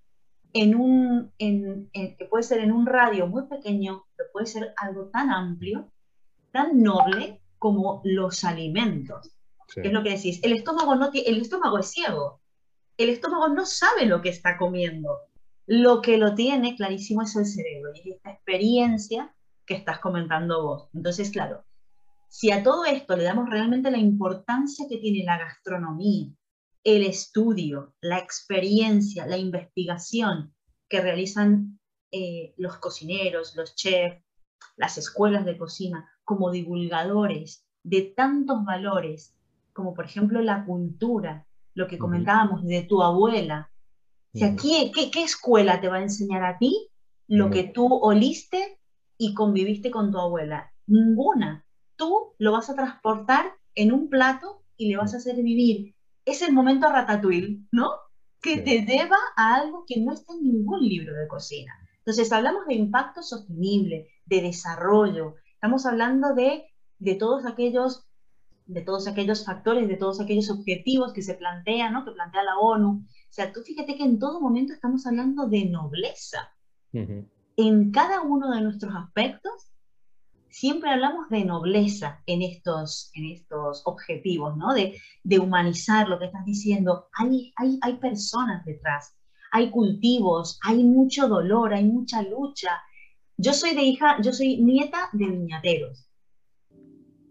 [0.54, 5.08] en un, en, que puede ser en un radio muy pequeño, pero puede ser algo
[5.08, 5.92] tan amplio,
[6.52, 9.36] tan noble como los alimentos.
[9.76, 10.40] es lo que decís.
[10.44, 12.40] El estómago, no el estómago es ciego.
[12.98, 15.27] El estómago no sabe lo que está comiendo.
[15.68, 20.64] Lo que lo tiene clarísimo es el cerebro y es esta experiencia que estás comentando
[20.64, 20.90] vos.
[20.94, 21.66] Entonces, claro,
[22.30, 26.32] si a todo esto le damos realmente la importancia que tiene la gastronomía,
[26.84, 30.56] el estudio, la experiencia, la investigación
[30.88, 31.80] que realizan
[32.12, 34.24] eh, los cocineros, los chefs,
[34.78, 39.36] las escuelas de cocina, como divulgadores de tantos valores,
[39.74, 43.72] como por ejemplo la cultura, lo que comentábamos de tu abuela.
[44.38, 46.90] O sea, ¿qué, qué, escuela te va a enseñar a ti
[47.28, 48.78] lo que tú oliste
[49.18, 50.72] y conviviste con tu abuela?
[50.86, 51.66] Ninguna.
[51.96, 55.96] Tú lo vas a transportar en un plato y le vas a hacer vivir.
[56.24, 57.90] Es el momento ratatouille, ¿no?
[58.40, 61.74] Que te deba a algo que no está en ningún libro de cocina.
[61.98, 66.68] Entonces, hablamos de impacto sostenible, de desarrollo, estamos hablando de,
[67.00, 68.08] de todos aquellos
[68.68, 72.04] de todos aquellos factores, de todos aquellos objetivos que se plantean, ¿no?
[72.04, 73.06] que plantea la ONU.
[73.30, 76.52] O sea, tú fíjate que en todo momento estamos hablando de nobleza.
[76.92, 79.72] En cada uno de nuestros aspectos,
[80.50, 84.74] siempre hablamos de nobleza en estos, en estos objetivos, ¿no?
[84.74, 87.10] De, de humanizar lo que estás diciendo.
[87.14, 89.16] Hay, hay, hay personas detrás,
[89.52, 92.82] hay cultivos, hay mucho dolor, hay mucha lucha.
[93.38, 96.10] Yo soy de hija, yo soy nieta de viñateros.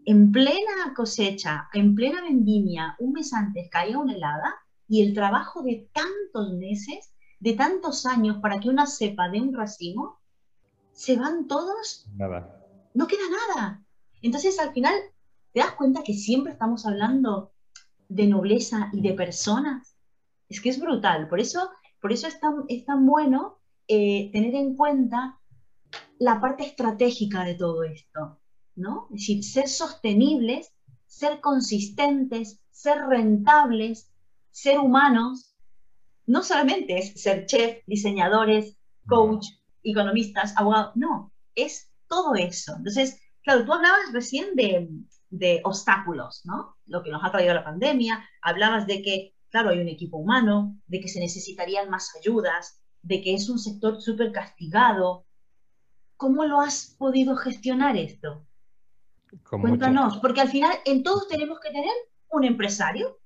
[0.05, 4.55] En plena cosecha, en plena vendimia, un mes antes caía una helada
[4.89, 9.55] y el trabajo de tantos meses, de tantos años para que una cepa de un
[9.55, 10.21] racimo,
[10.93, 12.07] se van todos.
[12.15, 12.65] Nada.
[12.95, 13.85] No queda nada.
[14.23, 14.95] Entonces al final
[15.53, 17.53] te das cuenta que siempre estamos hablando
[18.09, 19.97] de nobleza y de personas.
[20.49, 21.29] Es que es brutal.
[21.29, 21.71] Por eso
[22.07, 25.41] por eso es tan, es tan bueno eh, tener en cuenta
[26.19, 28.39] la parte estratégica de todo esto,
[28.77, 29.09] ¿no?
[29.11, 30.73] Es decir, ser sostenibles,
[31.07, 34.13] ser consistentes, ser rentables,
[34.57, 35.55] ser humanos,
[36.27, 39.47] no solamente es ser chef, diseñadores, coach,
[39.83, 42.75] economistas, abogados, no, es todo eso.
[42.77, 44.89] Entonces, claro, tú hablabas recién de,
[45.29, 46.77] de obstáculos, ¿no?
[46.87, 50.79] Lo que nos ha traído la pandemia, hablabas de que claro, hay un equipo humano,
[50.87, 55.27] de que se necesitarían más ayudas, de que es un sector súper castigado.
[56.17, 58.47] ¿Cómo lo has podido gestionar esto?
[59.49, 61.93] Cuéntanos, porque al final en todos tenemos que tener
[62.29, 63.19] un empresario,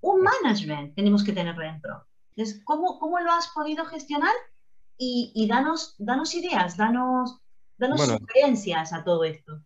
[0.00, 2.04] un management tenemos que tener dentro.
[2.34, 4.34] Entonces, ¿cómo, cómo lo has podido gestionar?
[4.98, 7.38] Y, danos, danos ideas, danos,
[7.76, 9.60] danos sugerencias a todo esto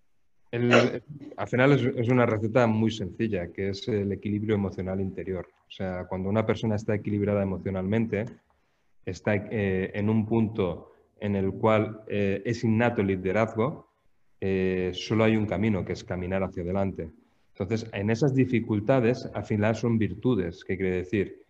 [0.52, 5.46] al final es, una receta muy sencilla, que es el equilibrio emocional interior.
[5.68, 8.24] O sea, cuando una persona está equilibrada emocionalmente,
[9.04, 13.90] está eh, en un punto en el cual eh, es innato el liderazgo,
[14.40, 17.10] eh, solo hay un camino, que es caminar hacia adelante.
[17.60, 21.42] Entonces, en esas dificultades, al final son virtudes, que quiere decir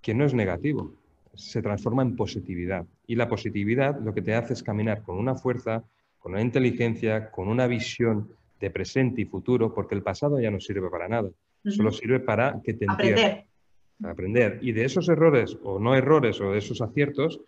[0.00, 0.94] que no es negativo,
[1.34, 2.86] se transforma en positividad.
[3.06, 5.84] Y la positividad lo que te hace es caminar con una fuerza,
[6.18, 10.58] con una inteligencia, con una visión de presente y futuro, porque el pasado ya no
[10.58, 11.28] sirve para nada,
[11.64, 12.86] solo sirve para que te.
[12.86, 14.58] Para aprender.
[14.62, 17.40] Y de esos errores o no errores o de esos aciertos,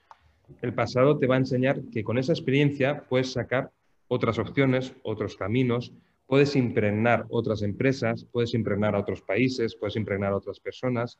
[0.61, 3.71] el pasado te va a enseñar que con esa experiencia puedes sacar
[4.09, 5.95] otras opciones, otros caminos,
[6.27, 11.19] puedes impregnar otras empresas, puedes impregnar a otros países, puedes impregnar a otras personas.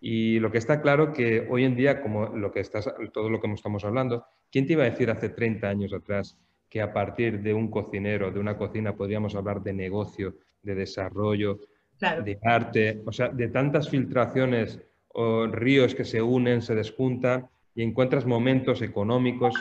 [0.00, 3.40] Y lo que está claro que hoy en día, como lo que estás, todo lo
[3.40, 6.36] que estamos hablando, ¿quién te iba a decir hace 30 años atrás
[6.68, 11.60] que a partir de un cocinero, de una cocina, podríamos hablar de negocio, de desarrollo,
[12.00, 17.82] de arte, o sea, de tantas filtraciones o ríos que se unen, se despuntan y
[17.82, 19.54] encuentras momentos económicos,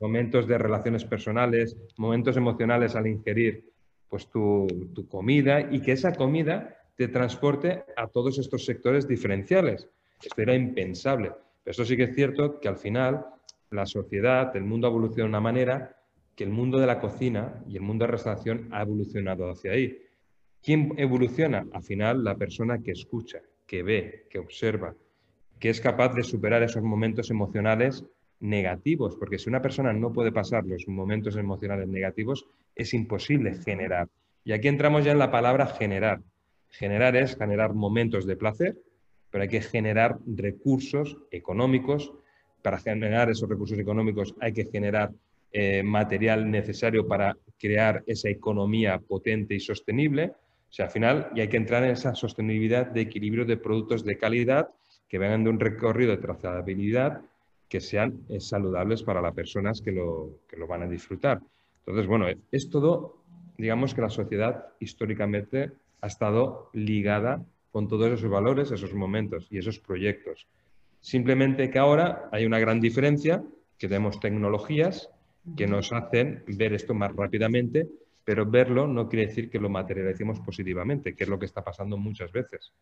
[0.00, 3.64] momentos de relaciones personales, momentos emocionales al ingerir
[4.08, 9.88] pues tu, tu comida y que esa comida te transporte a todos estos sectores diferenciales.
[10.22, 11.32] Esto era impensable.
[11.62, 13.26] Pero eso sí que es cierto que al final
[13.70, 15.96] la sociedad, el mundo ha evolucionado de una manera
[16.34, 19.72] que el mundo de la cocina y el mundo de la restauración ha evolucionado hacia
[19.72, 19.98] ahí.
[20.62, 21.66] ¿Quién evoluciona?
[21.72, 24.94] Al final, la persona que escucha, que ve, que observa,
[25.58, 28.04] que es capaz de superar esos momentos emocionales
[28.40, 34.08] negativos, porque si una persona no puede pasar los momentos emocionales negativos, es imposible generar.
[34.44, 36.20] Y aquí entramos ya en la palabra generar.
[36.70, 38.76] Generar es generar momentos de placer,
[39.30, 42.12] pero hay que generar recursos económicos.
[42.62, 45.12] Para generar esos recursos económicos hay que generar
[45.52, 50.32] eh, material necesario para crear esa economía potente y sostenible.
[50.68, 54.04] O sea, al final y hay que entrar en esa sostenibilidad de equilibrio de productos
[54.04, 54.68] de calidad
[55.08, 57.22] que vengan de un recorrido de trazabilidad
[57.68, 61.40] que sean eh, saludables para las personas que lo, que lo van a disfrutar.
[61.80, 63.22] Entonces, bueno, es todo,
[63.58, 69.58] digamos que la sociedad históricamente ha estado ligada con todos esos valores, esos momentos y
[69.58, 70.46] esos proyectos.
[71.00, 73.44] Simplemente que ahora hay una gran diferencia,
[73.78, 75.10] que tenemos tecnologías
[75.56, 77.88] que nos hacen ver esto más rápidamente,
[78.24, 81.96] pero verlo no quiere decir que lo materialicemos positivamente, que es lo que está pasando
[81.96, 82.72] muchas veces.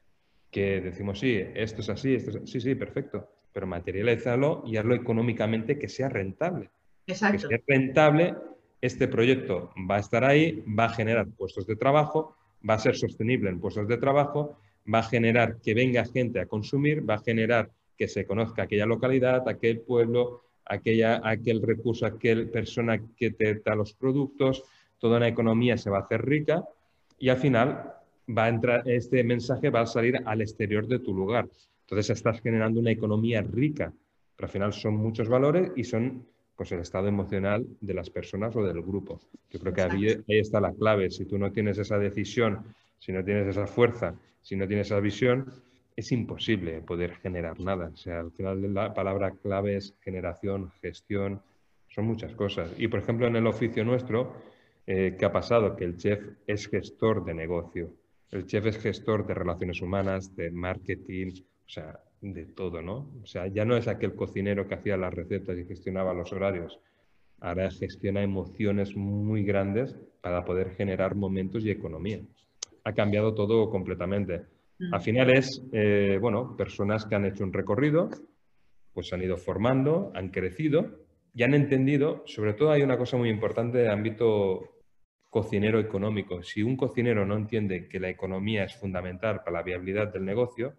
[0.50, 4.76] Que decimos, sí, esto es así, esto es así, sí, sí, perfecto, pero materializarlo y
[4.76, 6.70] hazlo económicamente que sea rentable.
[7.06, 7.48] Exacto.
[7.48, 8.34] Que sea rentable,
[8.80, 12.36] este proyecto va a estar ahí, va a generar puestos de trabajo,
[12.68, 14.58] va a ser sostenible en puestos de trabajo,
[14.92, 18.86] va a generar que venga gente a consumir, va a generar que se conozca aquella
[18.86, 24.64] localidad, aquel pueblo, aquella, aquel recurso, aquella persona que te da los productos,
[24.98, 26.64] toda una economía se va a hacer rica
[27.20, 27.92] y al final
[28.28, 31.46] va a entrar, este mensaje va a salir al exterior de tu lugar.
[31.84, 33.92] Entonces estás generando una economía rica,
[34.36, 38.54] pero al final son muchos valores y son pues el estado emocional de las personas
[38.56, 39.20] o del grupo.
[39.50, 41.10] Yo creo que ahí, ahí, está la clave.
[41.10, 42.64] Si tú no tienes esa decisión,
[42.98, 45.46] si no tienes esa fuerza, si no tienes esa visión,
[45.96, 47.90] es imposible poder generar nada.
[47.92, 51.40] O sea, al final la palabra clave es generación, gestión,
[51.88, 52.72] son muchas cosas.
[52.78, 54.34] Y por ejemplo, en el oficio nuestro,
[54.86, 55.76] eh, ¿qué ha pasado?
[55.76, 57.92] Que el chef es gestor de negocio.
[58.30, 61.32] El chef es gestor de relaciones humanas, de marketing,
[61.66, 63.10] o sea, de todo, ¿no?
[63.22, 66.80] O sea, ya no es aquel cocinero que hacía las recetas y gestionaba los horarios.
[67.40, 72.20] Ahora gestiona emociones muy grandes para poder generar momentos y economía.
[72.84, 74.46] Ha cambiado todo completamente.
[74.92, 75.02] Al mm.
[75.02, 78.08] final es, eh, bueno, personas que han hecho un recorrido,
[78.92, 83.28] pues han ido formando, han crecido y han entendido, sobre todo hay una cosa muy
[83.28, 84.74] importante de ámbito
[85.28, 86.42] cocinero económico.
[86.42, 90.74] Si un cocinero no entiende que la economía es fundamental para la viabilidad del negocio,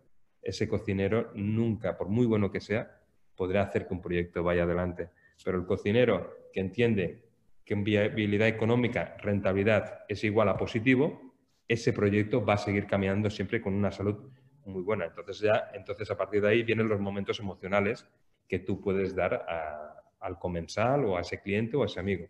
[0.45, 3.01] ese cocinero nunca, por muy bueno que sea,
[3.35, 5.09] podrá hacer que un proyecto vaya adelante.
[5.43, 7.25] Pero el cocinero que entiende
[7.65, 11.33] que en viabilidad económica, rentabilidad es igual a positivo,
[11.67, 14.29] ese proyecto va a seguir caminando siempre con una salud
[14.65, 15.05] muy buena.
[15.05, 18.07] Entonces ya, entonces a partir de ahí vienen los momentos emocionales
[18.47, 19.45] que tú puedes dar
[20.19, 22.27] al comensal o a ese cliente o a ese amigo.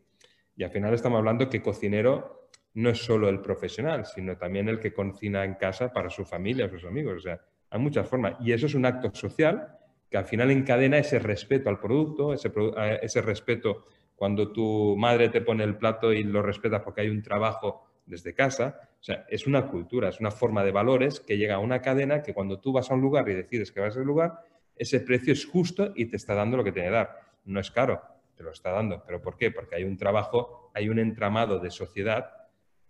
[0.56, 4.80] Y al final estamos hablando que cocinero no es solo el profesional, sino también el
[4.80, 7.18] que cocina en casa para su familia o sus amigos.
[7.18, 8.36] O sea, hay muchas formas.
[8.40, 9.78] Y eso es un acto social
[10.10, 15.64] que al final encadena ese respeto al producto, ese, respeto cuando tu madre te pone
[15.64, 18.80] el plato y lo respetas porque hay un trabajo desde casa.
[19.00, 22.22] O sea, es una cultura, es una forma de valores que llega a una cadena
[22.22, 24.40] que cuando tú vas a un lugar y decides que vas a ese lugar,
[24.76, 27.20] ese precio es justo y te está dando lo que tiene que dar.
[27.46, 28.02] No es caro,
[28.36, 29.04] te lo está dando.
[29.06, 29.52] ¿Pero por qué?
[29.52, 32.30] Porque hay un trabajo, hay un entramado de sociedad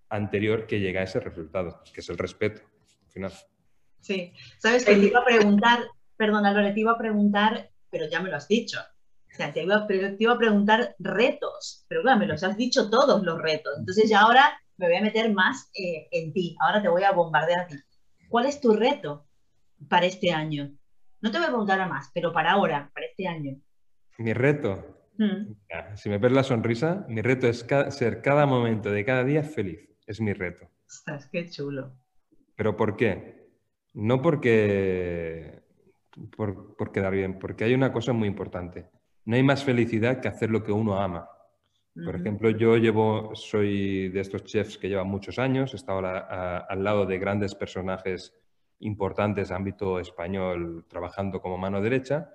[0.10, 2.62] anterior que llega a ese resultado, que es el respeto,
[3.04, 3.32] al final.
[4.06, 5.80] Sí, sabes que te iba a preguntar,
[6.16, 8.78] perdona Lore, te iba a preguntar, pero ya me lo has dicho.
[8.80, 12.92] O sea, te iba, te iba a preguntar retos, pero claro, me los has dicho
[12.92, 13.74] todos los retos.
[13.80, 16.56] Entonces ya ahora me voy a meter más eh, en ti.
[16.62, 17.76] Ahora te voy a bombardear a ti.
[18.30, 19.26] ¿Cuál es tu reto
[19.90, 20.72] para este año?
[21.22, 23.60] No te voy a preguntar a más, pero para ahora, para este año.
[24.20, 24.86] Mi reto.
[25.18, 25.56] Mm.
[25.96, 29.80] si me ves la sonrisa, mi reto es ser cada momento de cada día feliz.
[30.06, 30.70] Es mi reto.
[30.88, 31.98] Estás qué chulo.
[32.56, 33.45] ¿Pero por qué?
[33.96, 35.64] No porque
[36.36, 38.90] por, por, quedar bien, porque hay una cosa muy importante.
[39.26, 41.28] No hay más felicidad que hacer lo que uno ama.
[42.04, 46.84] Por ejemplo, yo llevo, soy de estos chefs que llevan muchos años, he estado al
[46.84, 48.34] lado de grandes personajes
[48.80, 52.30] importantes ámbito español trabajando como mano derecha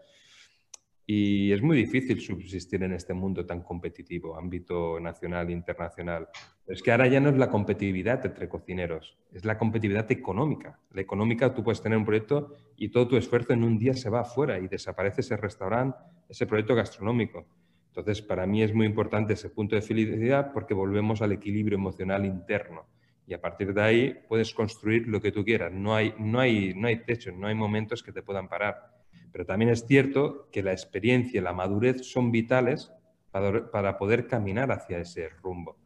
[1.13, 6.29] y es muy difícil subsistir en este mundo tan competitivo, ámbito nacional e internacional.
[6.73, 10.79] Es que ahora ya no es la competitividad entre cocineros, es la competitividad económica.
[10.93, 14.09] La económica, tú puedes tener un proyecto y todo tu esfuerzo en un día se
[14.09, 17.47] va afuera y desaparece ese restaurante, ese proyecto gastronómico.
[17.89, 22.25] Entonces, para mí es muy importante ese punto de felicidad porque volvemos al equilibrio emocional
[22.25, 22.87] interno.
[23.27, 25.73] Y a partir de ahí puedes construir lo que tú quieras.
[25.73, 28.93] No hay, no hay, no hay techo, no hay momentos que te puedan parar.
[29.33, 32.93] Pero también es cierto que la experiencia y la madurez son vitales
[33.31, 35.77] para, poder caminar hacia ese rumbo.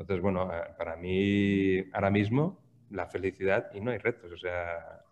[0.00, 2.58] Entonces, bueno, eh, para mí ahora mismo
[2.90, 5.02] la felicidad y no hay retos, o sea,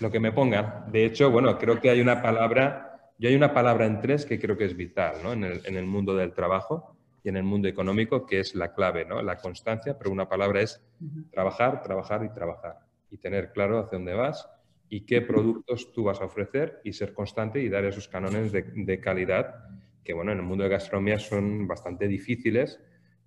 [0.00, 0.90] lo que me pongan.
[0.90, 4.38] De hecho, bueno, creo que hay una palabra, yo hay una palabra en tres que
[4.38, 5.32] creo que es vital ¿no?
[5.32, 8.74] en, el, en el mundo del trabajo y en el mundo económico, que es la
[8.74, 9.22] clave, ¿no?
[9.22, 10.84] la constancia, pero una palabra es
[11.30, 12.78] trabajar, trabajar y trabajar
[13.10, 14.48] y tener claro hacia dónde vas
[14.88, 19.00] y qué productos tú vas a ofrecer y ser constante y dar esos cánones de,
[19.00, 19.54] calidad
[20.02, 22.80] que, bueno, en el mundo de gastronomía son bastante difíciles,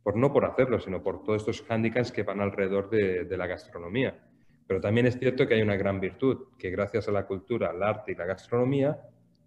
[0.04, 3.48] por no por hacerlo, sino por todos estos hándicaps que van alrededor de, de la
[3.48, 4.20] gastronomía.
[4.68, 7.84] Pero también es cierto que hay una gran virtud, que gracias a la cultura, al
[7.84, 9.02] arte y la gastronomía,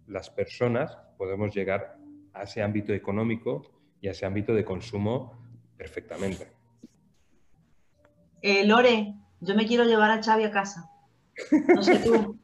[0.07, 1.97] las personas podemos llegar
[2.33, 3.63] a ese ámbito económico
[4.01, 5.45] y a ese ámbito de consumo
[5.77, 6.47] perfectamente.
[8.41, 10.89] Eh, Lore, Yo me quiero llevar a Xavi a casa.
[11.73, 12.39] No sé tú.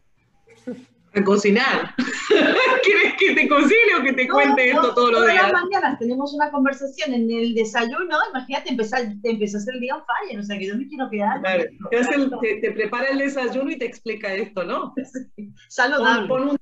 [1.13, 1.93] A cocinar.
[2.83, 5.37] ¿Quieres que te cocine o que te cuente esto todos los días?
[5.37, 8.17] Todas las mañanas tenemos una conversación en el desayuno.
[8.29, 10.39] Imagínate, empezar, te empezaste el día en fire.
[10.39, 11.41] O sea, que yo me quiero quedar.
[11.41, 11.63] Claro.
[12.41, 14.93] Te, te, prepara el desayuno y te explica esto, ¿no?
[15.69, 16.27] Saludable.
[16.27, 16.57] Pon, un,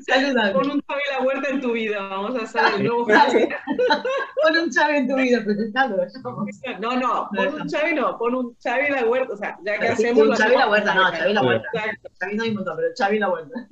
[0.00, 0.52] Saludable.
[0.52, 2.08] Pon un Xavi la huerta en tu vida.
[2.08, 5.96] Vamos a hacer el nuevo pon un Xavi en tu vida, presentado.
[6.80, 9.32] No, no, pon un Xavi no, pon un Xavi la huerta.
[9.32, 10.38] O sea, ya que sí, hacemos.
[10.38, 11.68] Xavi la huerta, no, Xavi la huerta.
[12.20, 13.66] Xavi no hay mundo, pero Xavi la huerta.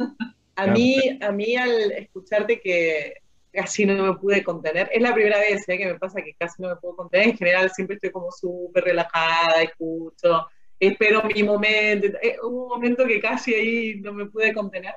[0.60, 3.14] A mí, a mí al escucharte que
[3.52, 5.78] casi no me pude contener, es la primera vez ¿eh?
[5.78, 8.84] que me pasa que casi no me puedo contener, en general siempre estoy como súper
[8.84, 10.46] relajada, escucho,
[10.78, 14.94] espero mi momento, eh, hubo un momento que casi ahí no me pude contener,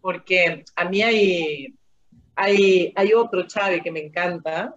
[0.00, 1.74] porque a mí hay,
[2.34, 4.76] hay, hay otro Xavi que me encanta,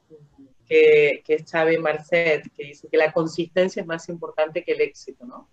[0.66, 4.82] que, que, es Xavi Marcet, que dice que la consistencia es más importante que el
[4.82, 5.50] éxito, ¿no?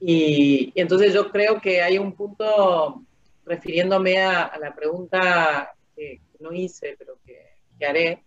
[0.00, 3.02] Y, y entonces yo creo que hay un punto,
[3.44, 7.38] refiriéndome a, a la pregunta que, que, no hice, pero que,
[7.78, 8.22] que, haré,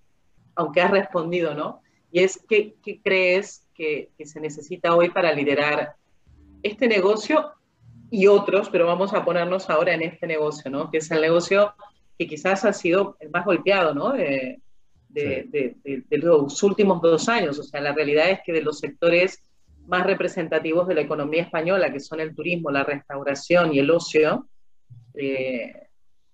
[0.55, 1.81] aunque has respondido, ¿no?
[2.11, 5.95] Y es, ¿qué, qué crees que, que se necesita hoy para liderar
[6.63, 7.51] este negocio
[8.09, 10.89] y otros, pero vamos a ponernos ahora en este negocio, ¿no?
[10.89, 11.73] Que es el negocio
[12.17, 14.13] que quizás ha sido el más golpeado, ¿no?
[14.13, 14.61] De,
[15.09, 15.77] de, sí.
[15.83, 17.59] de, de, los últimos dos años.
[17.59, 19.41] O sea, la realidad es que de los sectores
[19.87, 24.47] más representativos de la economía española, que son el turismo, la restauración y el ocio,
[25.17, 25.87] eh,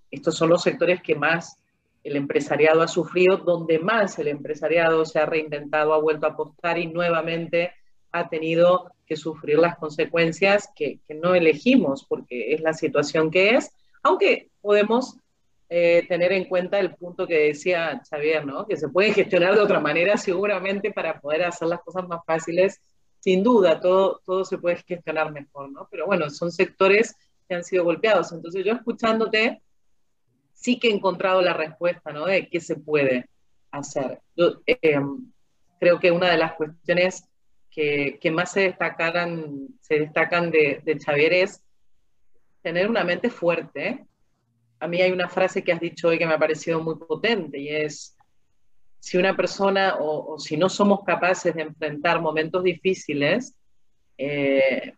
[0.09, 1.57] estos son los sectores que más
[2.03, 6.77] el empresariado ha sufrido, donde más el empresariado se ha reinventado, ha vuelto a apostar
[6.77, 7.71] y nuevamente
[8.11, 13.55] ha tenido que sufrir las consecuencias que, que, no elegimos porque es la situación que
[13.55, 13.71] es,
[14.03, 15.17] aunque podemos
[15.73, 18.67] eh, tener en cuenta el punto que decía Xavier, ¿no?
[18.67, 22.81] que se puede gestionar de otra manera seguramente para poder hacer las cosas más fáciles,
[23.19, 25.87] sin duda, todo, todo se puede gestionar mejor, ¿no?
[25.89, 27.15] pero bueno, son sectores
[27.51, 29.61] que han sido golpeados, entonces yo escuchándote
[30.53, 32.25] sí que he encontrado la respuesta ¿no?
[32.25, 33.27] de qué se puede
[33.71, 34.21] hacer.
[34.37, 35.01] Yo eh,
[35.77, 37.25] creo que una de las cuestiones
[37.69, 41.61] que, que, más se destacan, se destacan de, de, Xavier es
[42.61, 44.05] tener una mente fuerte.
[44.79, 47.59] A mí hay una frase que has dicho hoy que me ha parecido muy potente
[47.59, 48.15] y es,
[48.99, 53.53] si una persona o, o si no somos capaces de enfrentar momentos difíciles,
[54.17, 54.93] eh,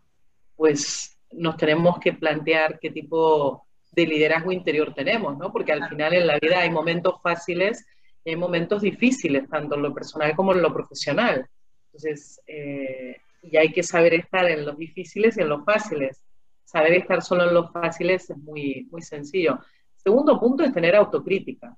[0.55, 5.51] pues nos tenemos que plantear qué tipo de liderazgo interior tenemos, ¿no?
[5.51, 7.85] Porque al final en la vida hay momentos fáciles
[8.25, 11.47] y hay momentos difíciles, tanto en lo personal como en lo profesional.
[11.87, 16.23] Entonces, eh, y hay que saber estar en los difíciles y en los fáciles.
[16.63, 19.59] Saber estar solo en los fáciles es muy, muy sencillo.
[19.95, 21.77] Segundo punto es tener autocrítica,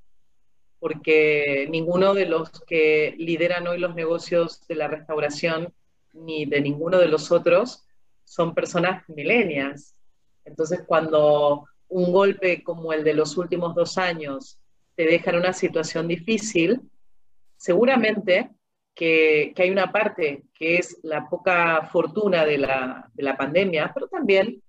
[0.79, 5.73] porque ninguno de los que lideran hoy los negocios de la restauración,
[6.13, 7.84] ni de ninguno de los otros,
[8.25, 9.95] son personas milenias.
[10.43, 14.59] Entonces, cuando un golpe como el de los últimos dos años
[14.95, 16.81] te deja en una situación difícil,
[17.55, 18.49] seguramente
[18.93, 23.91] que, que, hay una parte que es la poca fortuna de la, de la, pandemia,
[23.93, 24.61] pero también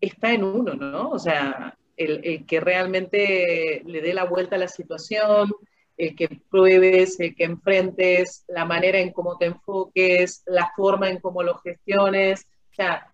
[0.00, 1.10] está en uno, ¿no?
[1.10, 5.52] O sea, el, el, que realmente le dé la vuelta a la situación,
[5.96, 11.20] el que pruebes, el que enfrentes, la manera en cómo te enfoques, la forma en
[11.20, 12.46] cómo lo gestiones.
[12.70, 13.12] O sea,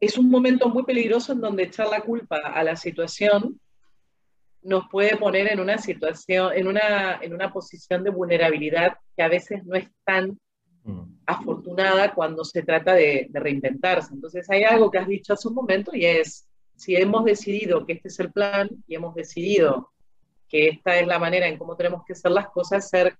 [0.00, 3.60] es un momento muy peligroso en donde echar la culpa a la situación
[4.62, 9.28] nos puede poner en una situación, en una, en una posición de vulnerabilidad que a
[9.28, 10.38] veces no es tan
[10.84, 11.02] mm.
[11.26, 14.12] afortunada cuando se trata de, de, reinventarse.
[14.12, 16.46] Entonces hay algo que has dicho hace un momento y es,
[16.76, 19.90] si hemos decidido que este es el plan y hemos decidido
[20.48, 23.16] que esta es la manera en cómo tenemos que hacer las cosas, ser,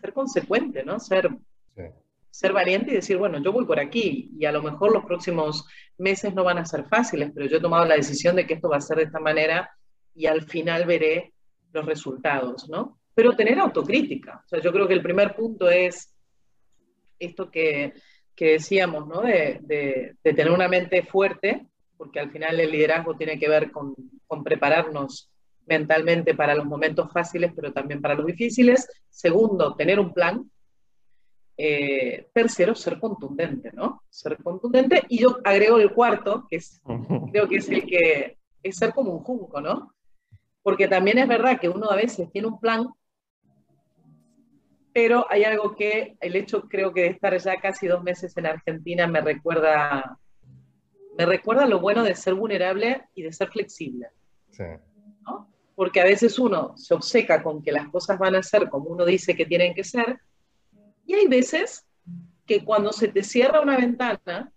[0.00, 1.00] ser consecuente, ¿no?
[1.00, 1.28] Ser,
[1.74, 1.82] sí.
[2.30, 5.66] ser valiente y decir, bueno, yo voy por aquí y a lo mejor los próximos
[5.98, 8.68] meses no van a ser fáciles, pero yo he tomado la decisión de que esto
[8.68, 9.70] va a ser de esta manera
[10.14, 11.32] y al final veré
[11.72, 12.98] los resultados, ¿no?
[13.14, 14.42] Pero tener autocrítica.
[14.44, 16.14] O sea, yo creo que el primer punto es
[17.18, 17.94] esto que,
[18.34, 19.22] que decíamos, ¿no?
[19.22, 21.66] De, de, de, tener una mente fuerte,
[21.96, 23.94] porque al final el liderazgo tiene que ver con,
[24.26, 25.30] con prepararnos
[25.66, 28.88] mentalmente para los momentos fáciles, pero también para los difíciles.
[29.08, 30.50] Segundo, tener un plan.
[31.56, 34.02] Eh, tercero, ser contundente, ¿no?
[34.08, 35.04] Ser contundente.
[35.08, 36.80] Y yo agrego el cuarto, que es,
[37.30, 39.94] creo que es el que es ser como un junco, ¿no?
[40.64, 42.88] porque también es verdad que uno a veces tiene un plan,
[44.94, 48.46] pero hay algo que el hecho creo que de estar ya casi dos meses en
[48.46, 50.18] Argentina me recuerda,
[51.18, 54.08] me recuerda lo bueno de ser vulnerable y de ser flexible.
[54.50, 54.64] Sí.
[55.26, 55.53] ¿no?
[55.74, 59.04] Porque a veces uno se obceca con que las cosas van a ser como uno
[59.04, 60.18] dice que tienen que ser,
[61.06, 61.84] y hay veces
[62.46, 64.52] que cuando se te cierra una ventana,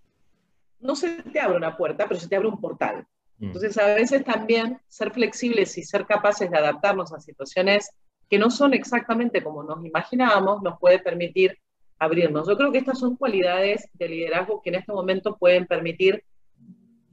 [0.80, 3.06] no se te abre una puerta, pero se te abre un portal.
[3.40, 3.46] Mm.
[3.46, 7.92] Entonces, a veces también ser flexibles y ser capaces de adaptarnos a situaciones
[8.30, 11.58] que no son exactamente como nos imaginábamos, nos puede permitir
[11.98, 12.48] abrirnos.
[12.48, 16.24] Yo creo que estas son cualidades de liderazgo que en este momento pueden permitir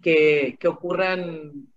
[0.03, 1.69] que, que ocurran,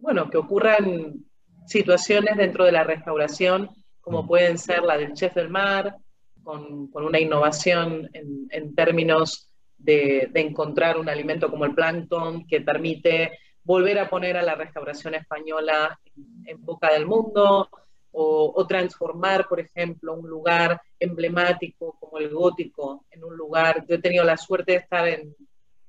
[0.00, 1.24] bueno, que ocurran
[1.66, 4.26] situaciones dentro de la restauración, como mm.
[4.26, 5.96] pueden ser la del chef del mar,
[6.42, 9.48] con, con una innovación en, en términos
[9.78, 14.54] de, de, encontrar un alimento como el plancton que permite volver a poner a la
[14.54, 15.98] restauración española
[16.44, 17.68] en, boca del mundo,
[18.16, 23.84] o, o, transformar, por ejemplo, un lugar emblemático como el gótico en un lugar.
[23.88, 25.34] Yo he tenido la suerte de estar en,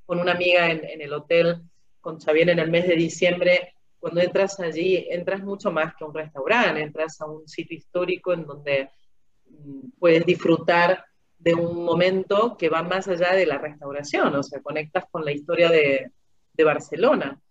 [0.07, 1.61] con una amiga en, en, el hotel
[2.01, 3.74] con Xavier en el mes de diciembre.
[4.05, 8.33] Cuando entras allí, entras mucho más que a un restaurante, entras a un sitio histórico
[8.33, 8.91] en donde
[9.49, 11.03] mm, puedes disfrutar
[11.39, 15.31] de un momento que va más allá de la restauración, o sea, conectas con la
[15.31, 16.11] historia de,
[16.53, 17.41] de Barcelona.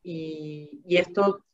[0.00, 1.44] Y, y, esto,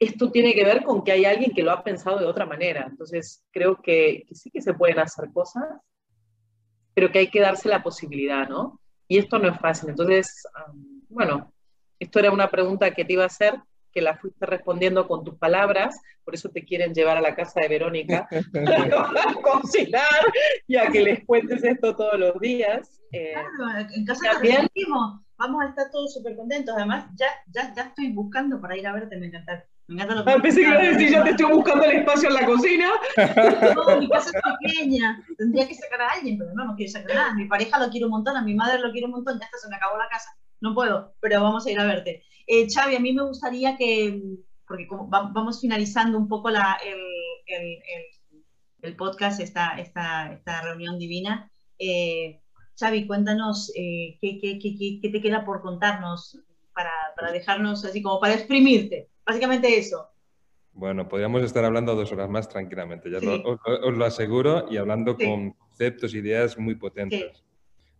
[0.00, 2.84] esto tiene que ver con que hay alguien que lo ha pensado de otra manera.
[2.90, 5.62] Entonces, creo que, que sí que se pueden hacer cosas,
[6.92, 8.80] pero que hay que darse la posibilidad, ¿no?
[9.06, 9.90] Y esto no es fácil.
[9.90, 11.53] Entonces, um, bueno,
[11.98, 13.54] esto era una pregunta que te iba a hacer,
[13.94, 17.60] que la fuiste respondiendo con tus palabras, por eso te quieren llevar a la casa
[17.60, 20.32] de Verónica a cocinar
[20.66, 23.00] y a que les cuentes esto todos los días.
[23.12, 24.66] Eh, claro, en casa también,
[25.36, 26.74] vamos a estar todos súper contentos.
[26.76, 29.64] Además, ya, ya, ya estoy buscando para ir a verte, me encanta.
[29.86, 31.98] Me encanta lo que ah, pensé que iba a decir, ya te estoy buscando el
[31.98, 32.88] espacio en la cocina.
[33.74, 37.12] No, mi casa es pequeña, tendría que sacar a alguien, pero no, no quiero sacar
[37.12, 37.34] a nada.
[37.34, 39.58] Mi pareja lo quiere un montón, a mi madre lo quiere un montón, ya hasta
[39.58, 40.30] se me acabó la casa.
[40.64, 42.24] No puedo, pero vamos a ir a verte.
[42.46, 44.18] Eh, Xavi, a mí me gustaría que,
[44.66, 46.98] porque como vamos finalizando un poco la, el,
[47.46, 48.04] el, el,
[48.80, 52.40] el, podcast, esta, esta, esta reunión divina, eh,
[52.80, 56.40] Xavi, cuéntanos eh, ¿qué, qué, qué, qué, te queda por contarnos
[56.72, 59.10] para, para, dejarnos así como para exprimirte.
[59.26, 60.08] Básicamente eso.
[60.72, 63.26] Bueno, podríamos estar hablando dos horas más tranquilamente, ya sí.
[63.26, 65.26] lo, os, os, lo aseguro, y hablando sí.
[65.26, 67.36] con conceptos, ideas muy potentes.
[67.36, 67.44] Sí.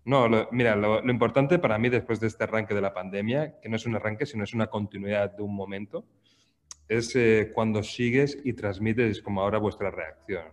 [0.05, 3.69] No, mira, lo, lo, importante para mí después de este arranque de la pandemia, que
[3.69, 6.05] no es un arranque, sino es una continuidad de un momento,
[6.89, 10.45] es eh, cuando sigues y transmites como ahora vuestra reacción.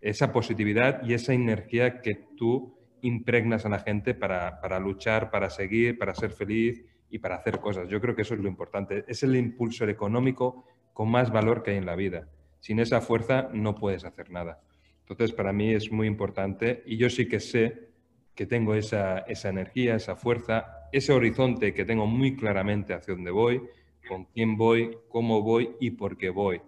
[0.00, 5.50] Esa positividad y esa energía que tú impregnas a la gente para, para luchar, para
[5.50, 7.88] seguir, para ser feliz y para hacer cosas.
[7.88, 9.04] Yo creo que eso es lo importante.
[9.06, 12.28] Es el impulso económico con más valor que hay en la vida.
[12.60, 14.60] Sin esa fuerza no puedes hacer nada.
[15.00, 17.90] Entonces, para mí es muy importante y yo sí que sé
[18.36, 23.30] que tengo esa, esa energía, esa fuerza, ese horizonte que tengo muy claramente hacia dónde
[23.32, 23.62] voy,
[24.06, 26.60] con quién voy, cómo voy y por qué voy.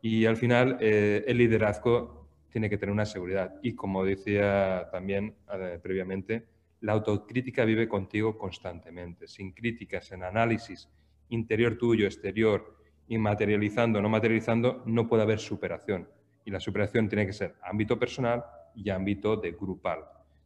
[0.00, 3.54] Y al final eh, el liderazgo tiene que tener una seguridad.
[3.62, 6.46] Y como decía también eh, previamente,
[6.80, 9.28] la autocrítica vive contigo constantemente.
[9.28, 10.88] Sin críticas, en análisis
[11.28, 12.76] interior tuyo, exterior,
[13.08, 16.08] y materializando, no materializando, no puede haber superación.
[16.44, 18.44] Y la superación tiene que ser ámbito personal
[18.74, 20.00] y ámbito de grupal.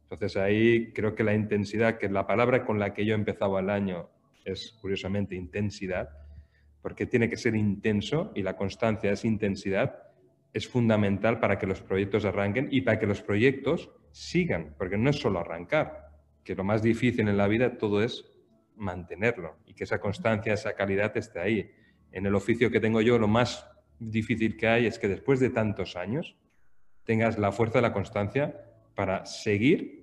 [0.09, 3.69] Entonces ahí creo que la intensidad, que la palabra con la que yo empezaba el
[3.69, 4.09] año
[4.45, 6.09] es curiosamente intensidad,
[6.81, 10.01] porque tiene que ser intenso y la constancia es intensidad,
[10.53, 15.09] es fundamental para que los proyectos arranquen y para que los proyectos sigan, porque no
[15.09, 16.07] es solo arrancar,
[16.45, 18.31] que lo más difícil en la vida todo es
[18.77, 21.69] mantenerlo y que esa constancia, esa calidad esté ahí.
[22.13, 25.49] En el oficio que tengo yo, lo más difícil que hay es que después de
[25.49, 26.37] tantos años
[27.03, 28.63] tengas la fuerza de la constancia
[28.95, 29.96] para seguir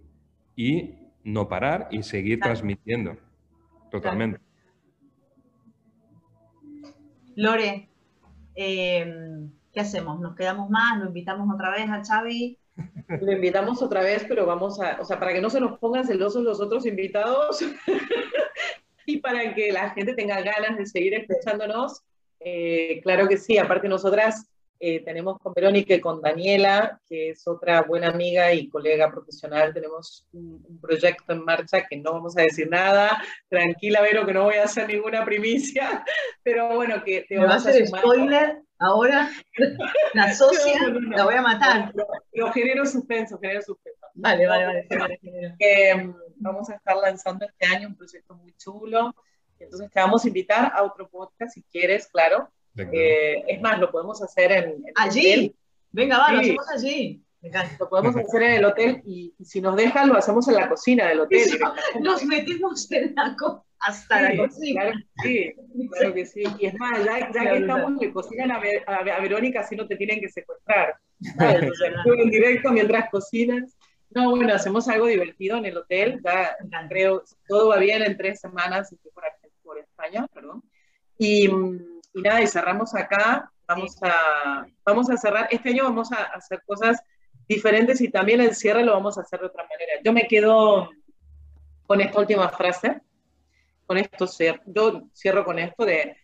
[0.57, 0.95] y
[1.25, 2.55] no parar y seguir claro.
[2.55, 3.17] transmitiendo.
[3.91, 4.41] Totalmente.
[7.37, 7.89] Lore,
[8.55, 10.21] eh, ¿qué hacemos?
[10.21, 10.99] ¿Nos quedamos más?
[10.99, 12.59] ¿Lo invitamos otra vez a Xavi?
[13.21, 16.07] Lo invitamos otra vez, pero vamos a, o sea, para que no se nos pongan
[16.07, 17.61] celosos los otros invitados
[19.07, 22.03] y para que la gente tenga ganas de seguir escuchándonos,
[22.41, 24.49] eh, claro que sí, aparte nosotras
[24.81, 29.73] eh, tenemos con Verónica y con Daniela, que es otra buena amiga y colega profesional.
[29.73, 33.23] Tenemos un, un, proyecto en marcha que no vamos a decir nada.
[33.49, 36.05] Tranquila, Vero, que no voy a hacer ninguna primicia,
[36.43, 39.31] pero bueno, que te vamos a hacer spoiler ahora.
[40.15, 41.93] La socia no, no, no, la voy a matar.
[42.31, 44.07] Pero genero suspenso, genero suspenso.
[44.15, 45.21] Vale, vale, vale.
[45.59, 49.15] Eh, vamos a estar lanzando este año un proyecto muy chulo.
[49.59, 53.91] Entonces te vamos a invitar a otro podcast si quieres, claro eh, es más, lo
[53.91, 55.33] podemos hacer en, en allí.
[55.33, 55.55] Hotel.
[55.93, 56.35] Venga, va, sí.
[56.35, 57.25] lo hacemos allí.
[57.79, 60.69] Lo podemos hacer en el hotel y, y, si nos dejan lo hacemos en la
[60.69, 61.41] cocina del hotel.
[61.41, 61.59] Eso,
[62.01, 64.81] nos metimos en la co hasta sí, la cocina.
[64.81, 65.55] Claro, sí,
[65.91, 66.43] claro que sí.
[66.59, 69.87] Y es más, ya, ya que estamos, le cocinan a, a, a, Verónica, así no
[69.87, 70.97] te tienen que secuestrar.
[71.37, 71.71] Vale,
[72.19, 73.77] en directo mientras cocinas.
[74.11, 76.23] No, bueno, hacemos algo divertido en el hotel.
[76.25, 79.25] Ya creo, todo va bien en tres semanas, estoy por,
[79.63, 80.63] por España, perdón.
[81.19, 81.49] Y,
[82.15, 83.51] y, nada, y cerramos acá.
[83.67, 85.49] Vamos a, vamos a cerrar.
[85.51, 87.03] Este año vamos a hacer cosas
[87.49, 90.01] diferentes y también el cierre lo vamos a hacer de otra manera.
[90.03, 90.91] Yo me quedo
[91.87, 93.01] con esta última frase.
[93.87, 94.27] Con esto,
[94.67, 96.17] yo cierro con esto de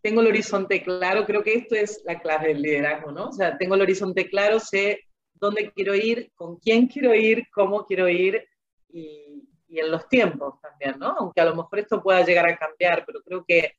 [0.00, 3.28] tengo el horizonte claro, creo que esto es la clave del liderazgo, ¿no?
[3.28, 5.02] O sea, tengo el horizonte claro, sé
[5.34, 8.44] dónde quiero ir, con quién quiero ir, cómo quiero ir
[8.88, 11.14] y, y en los tiempos también, ¿no?
[11.18, 13.76] Aunque a lo mejor esto pueda llegar a cambiar, pero creo que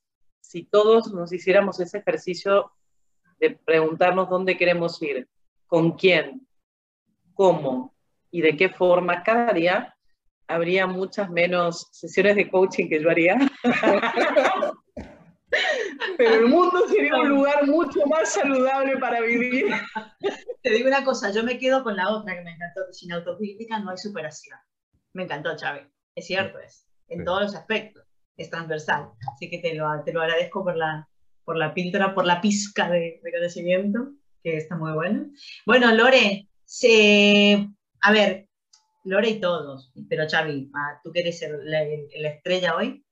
[0.54, 2.72] si todos nos hiciéramos ese ejercicio
[3.40, 5.28] de preguntarnos dónde queremos ir,
[5.66, 6.48] con quién,
[7.34, 7.96] cómo
[8.30, 9.98] y de qué forma cada día,
[10.48, 13.36] habría muchas menos sesiones de coaching que yo haría.
[16.20, 19.74] Pero el mundo sería un lugar mucho más saludable para vivir.
[20.62, 23.12] Te digo una cosa, yo me quedo con la otra que me encantó, que sin
[23.12, 24.60] autocrítica no hay superación.
[25.14, 25.88] Me encantó, Chávez.
[26.14, 28.03] Es cierto, es en todos los aspectos,
[28.38, 29.10] es transversal.
[29.34, 31.08] Así que te lo, te lo agradezco por la,
[31.44, 34.12] por la píldora, por la pizca de, de conocimiento,
[34.44, 35.28] que está muy bueno.
[35.66, 37.70] Bueno, Lore, se,
[38.02, 38.48] a ver,
[39.04, 41.84] Lore y todos, pero Xavi, ah, tú que eres la,
[42.30, 43.04] estrella hoy,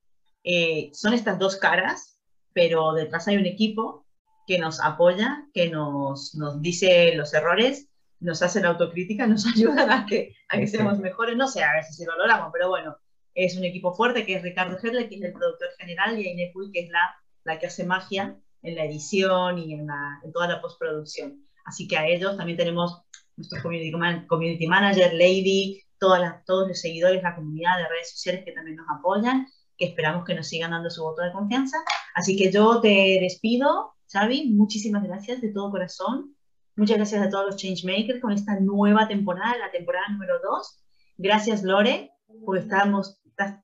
[0.44, 2.12] eh, son estas dos caras
[2.54, 4.06] pero detrás hay un equipo
[4.48, 7.88] que nos apoya, que nos, nos dice los errores,
[8.20, 11.38] nos hace la autocrítica, nos ayuda a que, a que seamos mejores.
[11.38, 12.98] No sé a ver si lo logramos, pero bueno,
[13.34, 16.52] es un equipo fuerte que es Ricardo Gerle, que es el productor general, y Aine
[16.54, 20.32] Puy, que es la, la que hace magia en la edición y en, la, en
[20.32, 21.46] toda la postproducción.
[21.66, 23.02] Así que a ellos también tenemos
[23.38, 23.92] nuestro community,
[24.28, 28.88] community manager, Lady, todas todos los seguidores, la comunidad de redes sociales que también nos
[28.90, 29.48] apoyan
[29.82, 31.78] que esperamos que nos sigan dando su voto de confianza.
[32.14, 36.36] Así que yo te despido, Xavi, muchísimas gracias de todo corazón.
[36.76, 40.84] Muchas gracias a todos los Changemakers con esta nueva temporada, la temporada número 2.
[41.18, 42.12] Gracias, Lore,
[42.46, 43.64] porque estamos, estás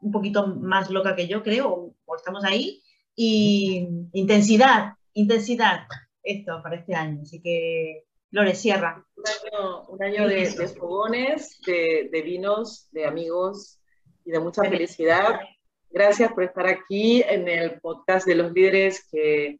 [0.00, 2.82] un poquito más loca que yo, creo, o, estamos ahí.
[3.14, 5.86] Y intensidad, intensidad,
[6.22, 7.22] esto para este año.
[7.22, 9.04] Así que, Lore, cierra.
[9.88, 13.80] Un año, de, fogones, de, de, vinos, de amigos
[14.24, 15.40] y de mucha felicidad.
[15.90, 19.58] Gracias por estar aquí en el podcast de los líderes que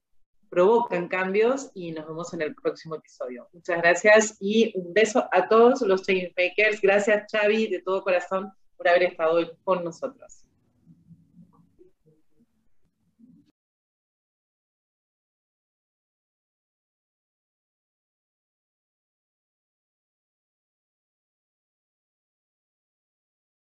[0.51, 3.49] provocan cambios y nos vemos en el próximo episodio.
[3.53, 6.81] Muchas gracias y un beso a todos los change makers.
[6.81, 10.46] Gracias Xavi de todo corazón por haber estado hoy con nosotros.